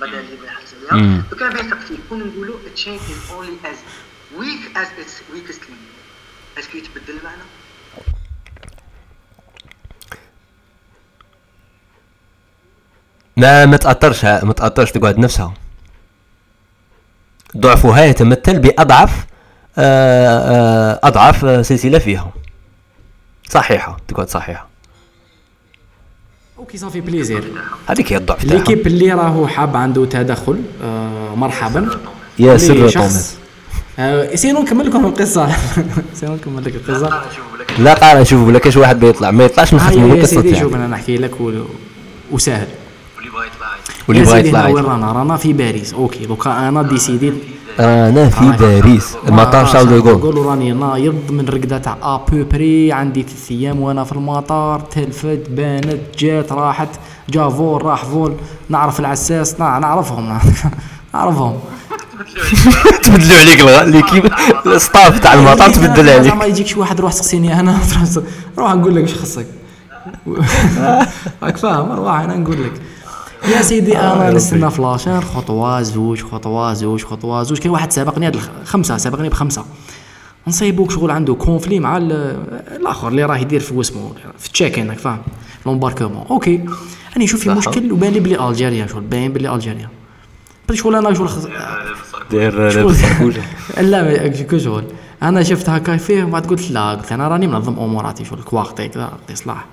[0.00, 1.22] بعد اللي يبغي يحوس عليها مم.
[1.32, 3.78] وكان بين تقسيم كون نقولوا is only as
[4.40, 5.90] weak as its weakest link.
[6.58, 7.42] est-ce que يتبدل المعنى؟
[13.40, 15.54] ما ما تاثرش ما تاثرش تقعد نفسها
[17.56, 19.26] ضعفها يتمثل بأضعف
[19.78, 22.32] آه، آه، أضعف سلسلة فيها
[23.48, 24.68] صحيحة تقعد صحيحة.
[26.58, 27.44] OK صافي plaisir
[27.86, 31.88] هذيك هي الضعف تاعها l'équipe اللي راهو حاب عنده تدخل آه مرحبا.
[32.38, 33.34] ياسر اللي توماس
[33.98, 35.56] آه sinon نكمل لكم القصة.
[36.20, 37.22] sinon نكمل لك القصة.
[37.78, 39.30] لا قال نشوف ولا كاش واحد بيطلع.
[39.30, 41.52] ما يطلعش يا القصة سيدي شوف تاعك أنا نحكي لك و...
[42.30, 42.68] وسهل.
[44.08, 44.92] واللي بغى سيدي يطلع هنا وين يطلع.
[44.92, 45.94] رانا رانا في باريس.
[45.94, 47.34] OK دوكا أنا ديسيديت
[47.80, 48.50] أنا في.
[48.60, 49.16] باريس.
[49.28, 50.12] المطار شارل دو غول.
[50.18, 54.80] نقولوا راني نايض من رقدة تاع à peu près عندي ثلاث أيام وأنا في المطار.
[54.80, 56.88] تلفت بانت جات راحت.
[57.30, 58.34] جا vol راح vol.
[58.68, 60.38] نعرف العساس نع- نعرفهم.
[61.14, 61.58] نعرفهم.
[63.04, 63.60] تبدلوا عليك
[63.94, 64.32] l'équipe
[64.66, 66.22] ال staff تاع المطار تبدل عليك.
[66.22, 67.78] زعما يجيك شي واحد روح سقسيني أنا.
[68.58, 69.46] روح نقول لك إيش خصك.
[71.42, 72.72] راك فاهم؟ روح أنا نقول لك.
[73.48, 77.58] يا سيدي أنا نستنى فلاشر خطوة زوج خطوة زوج خطوة زوج.
[77.58, 79.64] كان واحد سابقني هاد خمسة سابقني بخمسة.
[80.46, 82.12] نصيبوك شغل عنده كونفلي مع ال-
[82.76, 85.18] الآخر اللي راه يدير في واسمه في التشيك إنك فاهم
[85.66, 86.54] لومباركومون أوكي
[87.16, 89.88] أنا نشوف في مشكل وبان لي بلي الجيريا شغل باين بلي الجيريا
[90.68, 91.28] بس شغل أنا شغل
[92.30, 92.82] داير
[93.80, 94.84] لا كو شغل.
[95.22, 99.12] أنا شفت هكا فيه وبعد قلت لا قلت أنا راني منظم أموراتي شغل كواختي كذا
[99.32, 99.64] إصلاح.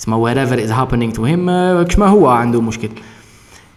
[0.00, 0.34] اسمه
[0.66, 2.88] is happening to him آه، كش ما هو عنده مشكل.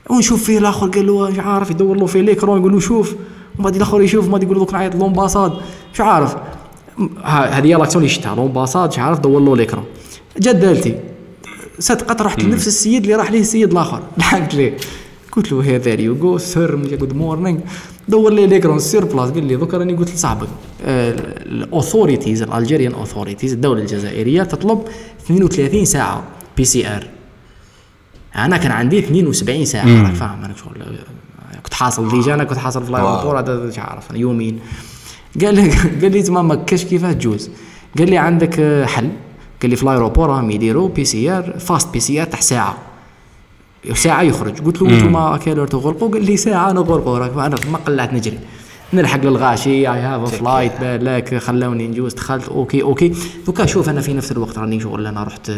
[0.09, 3.15] ونشوف فيه الآخر قال له مش عارف يدور له في l'écran يقول له شوف.
[3.55, 5.53] ومن بعد الآخر يشوف ما يقول له دوك نعيط l'ambassade.
[5.93, 6.35] مش عارف.
[7.23, 9.83] هذه هي l'action اللي شفتها l'ambassade مش عارف دور له l'écran
[10.37, 10.95] جات دالتي
[11.79, 13.99] صدقت رحت لنفس السيد اللي راح ليه السيد الآخر.
[14.17, 14.77] لحقت ليه؟
[15.35, 17.59] قلت له hey there you go sir good morning.
[18.07, 19.29] دور لي l'écran sur place.
[19.29, 20.47] قال لي دوك راني قلت لصاحبك.
[20.81, 24.81] ال authorities ال Algerian authorities الدولة الجزائرية تطلب
[25.25, 26.23] 32 ساعة
[26.57, 27.07] PCR
[28.35, 30.03] أنا كان عندي 72 ساعة.
[30.03, 30.43] راك فاهم.
[30.43, 30.97] أنا شغل
[31.63, 34.11] كنت حاصل déjà أنا كنت حاصل في l'aéroport هذا مش عارف.
[34.13, 34.59] يومين.
[35.41, 35.69] قال لي
[36.01, 37.49] قال لي زعما ما كاش كيفاه تجوز؟
[37.97, 39.09] قال لي عندك حل.
[39.61, 42.77] قال لي في l'aéroport راهم يديروا بي سي ار فاست بي سي ار تاع ساعة.
[43.93, 44.61] ساعة يخرج.
[44.61, 48.39] قلت له أنتم quelle heure تغلقوا قال لي ساعة نغلقوا راك أنا ما قلعت نجري.
[48.93, 49.69] نلحق للغاشي.
[49.69, 52.13] I have flight بالك خلوني نجوز.
[52.13, 52.49] دخلت.
[52.49, 53.13] OK OK.
[53.45, 55.07] دوكا شوف أنا في نفس الوقت راني شغل.
[55.07, 55.51] أنا رحت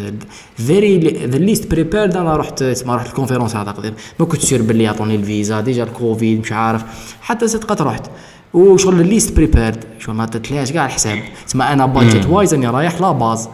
[0.57, 3.93] very the least prepared أنا رحت اسمها رحت ال conférence هذا قديم.
[4.19, 5.61] ما كنت sûr باللي يعطوني الفيزا.
[5.61, 6.83] déjà الكوفيد مش عارف.
[7.21, 8.05] حتى صدقت رحت.
[8.53, 13.01] وشغل ال least prepared شغل ما تتلاش كاع الحساب تسمى أنا budget wise أني رايح
[13.01, 13.49] là-bas.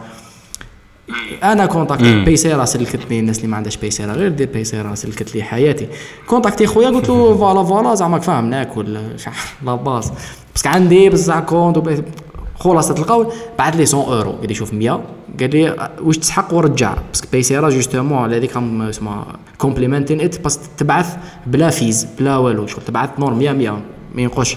[1.42, 5.88] أنا contact Paysera سلكتني الناس اللي ما عندهاش Paysera غير دير Paysera سلكت لي حياتي.
[6.26, 8.98] contacté خويا قلت له voilà voilà زعما فاهم ناكل
[9.66, 10.12] là-bas
[10.54, 12.04] بس عندي بصح compte
[12.58, 13.26] خلاصة القول
[13.58, 15.00] بعث لي 100 أورو قال لي شوف 100
[15.40, 19.26] قال لي واش تسحق ورجع؟ بس Paysera justement على هذيك اسمها
[19.58, 23.70] complimenting it بس تبعث بلا fees بلا والو شغل تبعث نور 100 100
[24.14, 24.56] ما ينقصش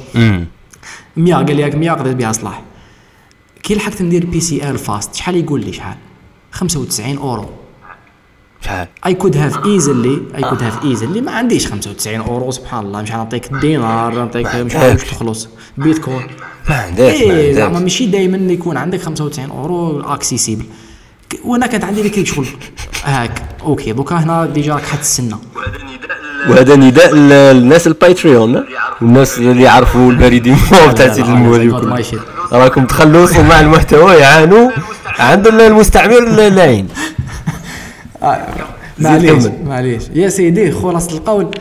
[1.17, 2.61] 100 قال لي هاك 100 قضيت بها صلاح.
[3.63, 5.95] كي لحقت ندير PCR fast شحال يقول لي شحال؟
[6.55, 7.45] 95 اورو
[8.61, 13.01] شحال I could have easily I could have easily ما عنديش 95 اورو سبحان الله
[13.01, 16.27] مش نعطيك دينار نعطيك مش عارف تخلص بيتكوين
[16.69, 20.65] ما عندكش إيه زعما ماشي دائما يكون عندك 95 اورو اكسيسيبل
[21.43, 22.47] وأنا كانت عندي لك شغل
[23.03, 25.35] هاك أوكي دوكا هنا ديجا راك حتستنى
[26.49, 28.65] وهذا نداء للناس الباتريون
[29.01, 30.57] والناس اللي يعرفوا البريدين
[30.95, 32.53] تاع سيد الموري shit.
[32.53, 34.71] راكم تخلصوا مع المحتوى يعانوا
[35.19, 36.87] عند المستعمر اللاين
[38.99, 39.65] معليش كمل.
[39.65, 40.03] معليش.
[40.13, 41.51] يا سيدي خلاص القول.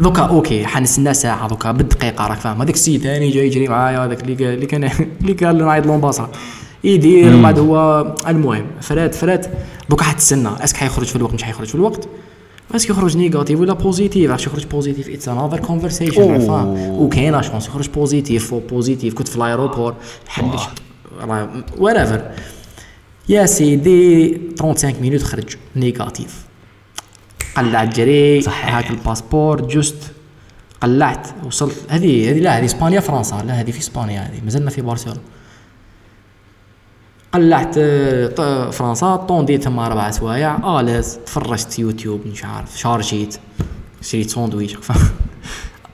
[0.00, 2.62] دوكا OK حنستنى ساعه دوكا بالدقيقة راك فاهم.
[2.62, 4.84] هذاك السيد ثاني جاي يجري معايا هذاك اللي قال اللي كان
[5.20, 6.28] اللي قال لي نعيط l'ambassade.
[6.84, 8.66] يدير بعد هو المهم.
[8.80, 9.46] فرات فرات
[9.90, 12.08] دوكا حتستنى est-ce que حيخرج في الوقت مش حيخرج في الوقت؟
[12.74, 16.76] est-ce que يخرج négatif ولا positif عرفت يخرج positif it's another conversation فاهم.
[16.78, 19.94] وكاين chance يخرج positif positif كنت في l'aéroport.
[20.28, 20.62] حلش
[21.78, 22.22] ورافر
[23.32, 26.44] يا سيدي 35 minutes خرج négatif
[27.56, 28.76] قلعت جري صحيح.
[28.76, 30.12] هاك ال passeport juste
[30.80, 31.76] قلعت وصلت.
[31.88, 33.44] هذه هذه لا هذه إسبانيا فرنسا.
[33.46, 34.44] لا هذه في إسبانيا هذه.
[34.44, 35.20] مازلنا في برشلونه
[37.32, 37.78] قلعت
[38.74, 39.16] فرنسا.
[39.16, 40.80] طونديت تما أربع سوايع.
[40.80, 42.78] à l'aise تفرجت يوتيوب مش عارف.
[42.78, 43.36] شارجيت.
[44.02, 44.76] شريت ساندويتش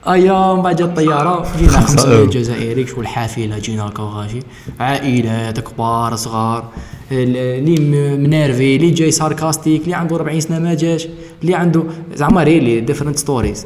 [0.07, 4.39] ايا من بعد الطيارة جينا خمسة جزائري شو الحافلة جينا هكا وغاشي
[4.79, 6.65] عائلات كبار صغار.
[7.11, 7.79] اللي
[8.17, 11.07] منيرفي اللي جاي sarcastic اللي عنده 40 سنة ما جاش
[11.41, 11.83] اللي عنده
[12.13, 13.65] زعما really different stories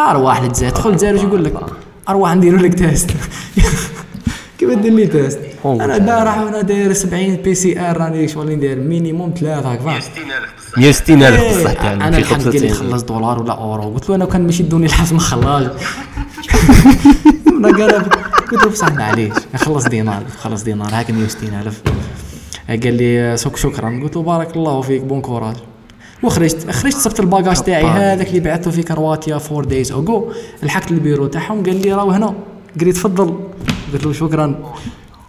[0.00, 1.54] أرواح للجزائر تدخل الجزائر واش يقول لك؟
[2.08, 3.10] أرواح نديروا لك test
[4.58, 9.34] كيف دير لي test أنا دا راح وأنا داير 70 PCR راني شغل ندير minimum
[9.40, 13.94] ثلاثة هكا 60000 160 الف بصح تاعنا أنا الحمد لله خلص دولار ولا أورو.
[13.94, 15.66] قلت له أنا كان ماشي دوني الحظ ما خلاش
[18.50, 20.88] قلت له بصح معليش خلص دينار خلص دينار.
[20.92, 21.82] هاك 160 ألف.
[22.68, 24.00] قال لي سوك شكرا.
[24.02, 25.56] قلت له بارك الله فيك bon courage.
[26.22, 27.84] وخرجت خرجت صبت ال bagage تاعي.
[27.86, 31.62] هذاك اللي بعثته في كرواتيا four days ago لحقت البيرو تاعهم.
[31.62, 32.26] قال لي راهو هنا.
[32.78, 33.40] قال لي تفضل
[33.92, 34.74] قلت له شكرا.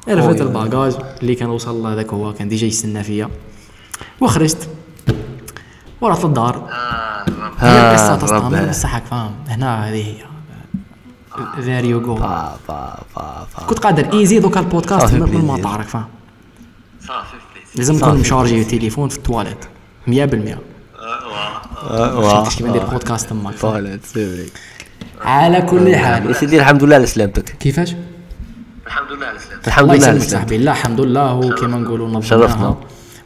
[0.09, 3.29] رفعت ال bagage اللي كان وصل هذاك هو كان déjà يستنى فيا.
[4.21, 4.67] وخرجت.
[6.01, 6.69] ورحت للدار
[7.59, 8.69] هي القصة تستعمل ربنا.
[8.69, 10.15] بصح هاك فاهم هنا هذه هي
[11.59, 12.15] there you go
[13.67, 14.13] كنت قادر.
[14.13, 15.23] easy دوكا البودكاست من.
[15.23, 16.05] المطار فاهم
[17.07, 17.35] صافي
[17.75, 19.65] لازم نكون مشارجي التليفون في التواليت.
[20.07, 20.11] 100%
[21.83, 24.49] واه كيما ندير بودكاست تماك؟ طالت سيري
[25.21, 26.25] على كل حال.
[26.27, 27.95] يا سيدي الحمد لله على سلامتك كيفاش؟
[28.87, 30.57] الحمد لله على السلامة الحمد لله على سلامتك صاحبي.
[30.57, 32.47] لا الحمد لله هو كيما نقولوا نظمناها.
[32.47, 32.75] شرفنا.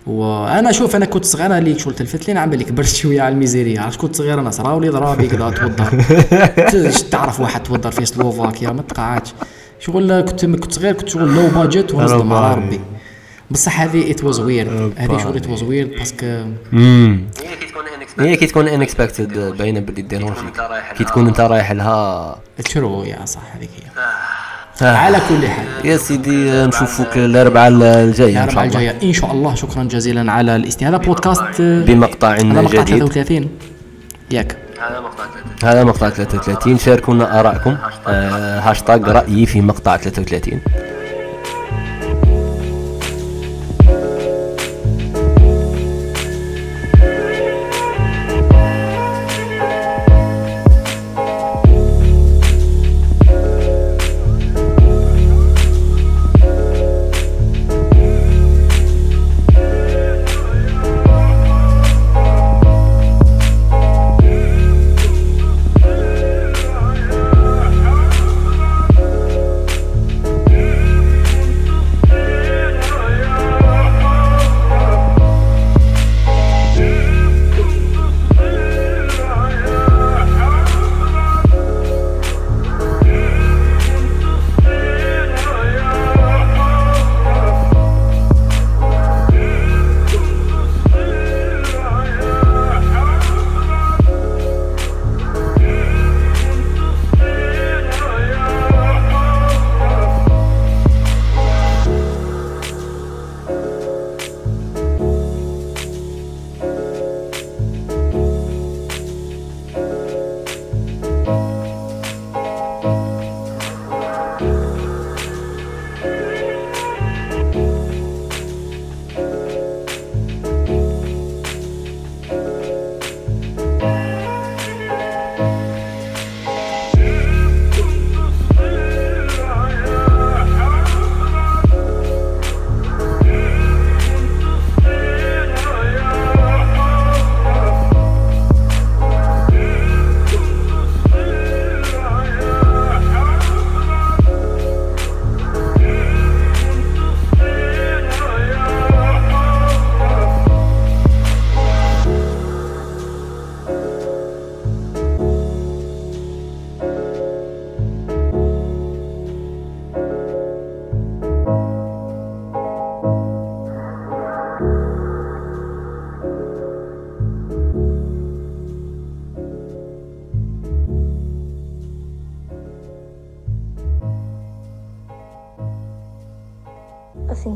[0.08, 3.34] وأنا شوف أنا كنت صغير أنا اللي شغل تلفت لي نعم بالك كبرت شوية على
[3.34, 3.82] الميزيريا.
[3.82, 6.01] عرفت كنت صغير أنا صراولي ضرابي كذا توضر.
[6.72, 9.34] ت- تعرف واحد توضر في سلوفاكيا؟ ما تقعدش.
[9.80, 12.80] شغل كنت كنت صغير كنت شغل لو باجيت ونصدم على ربي.
[13.51, 18.20] بصح هذه ات واز ويرد هذه شغل ات واز ويرد باسكو هي كي تكون انكسبكت
[18.20, 20.60] هي كي تكون انكسبكتد باينة باللي ديرون تكون فيك.
[20.60, 21.12] انت رايح كي لها.
[21.12, 22.39] تكون انت رايح لها.
[22.64, 24.06] تشرو يا صح هذيك هي.
[24.82, 24.95] آه.
[24.95, 25.65] على كل حال.
[25.86, 28.91] يا سيدي نشوفوك الأربعاء الجاية إن الأربعاء شاء الله.
[28.91, 29.09] الجاية.
[29.09, 29.55] إن شاء الله.
[29.55, 30.89] شكرا جزيلا على الاستماع.
[30.91, 32.99] هذا بودكاست بمقطع هذا مقطع جديد.
[32.99, 33.49] 33
[34.32, 34.57] ياك.
[34.89, 37.78] هذا مقطع ثلاثة هذا مقطع 33 شاركونا آرائكم.
[38.07, 40.59] آه، هاشتاج رأيي في مقطع 33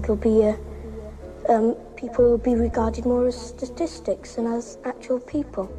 [0.10, 5.72] it'll be uh, um, people will be regarded more as statistics than as actual people.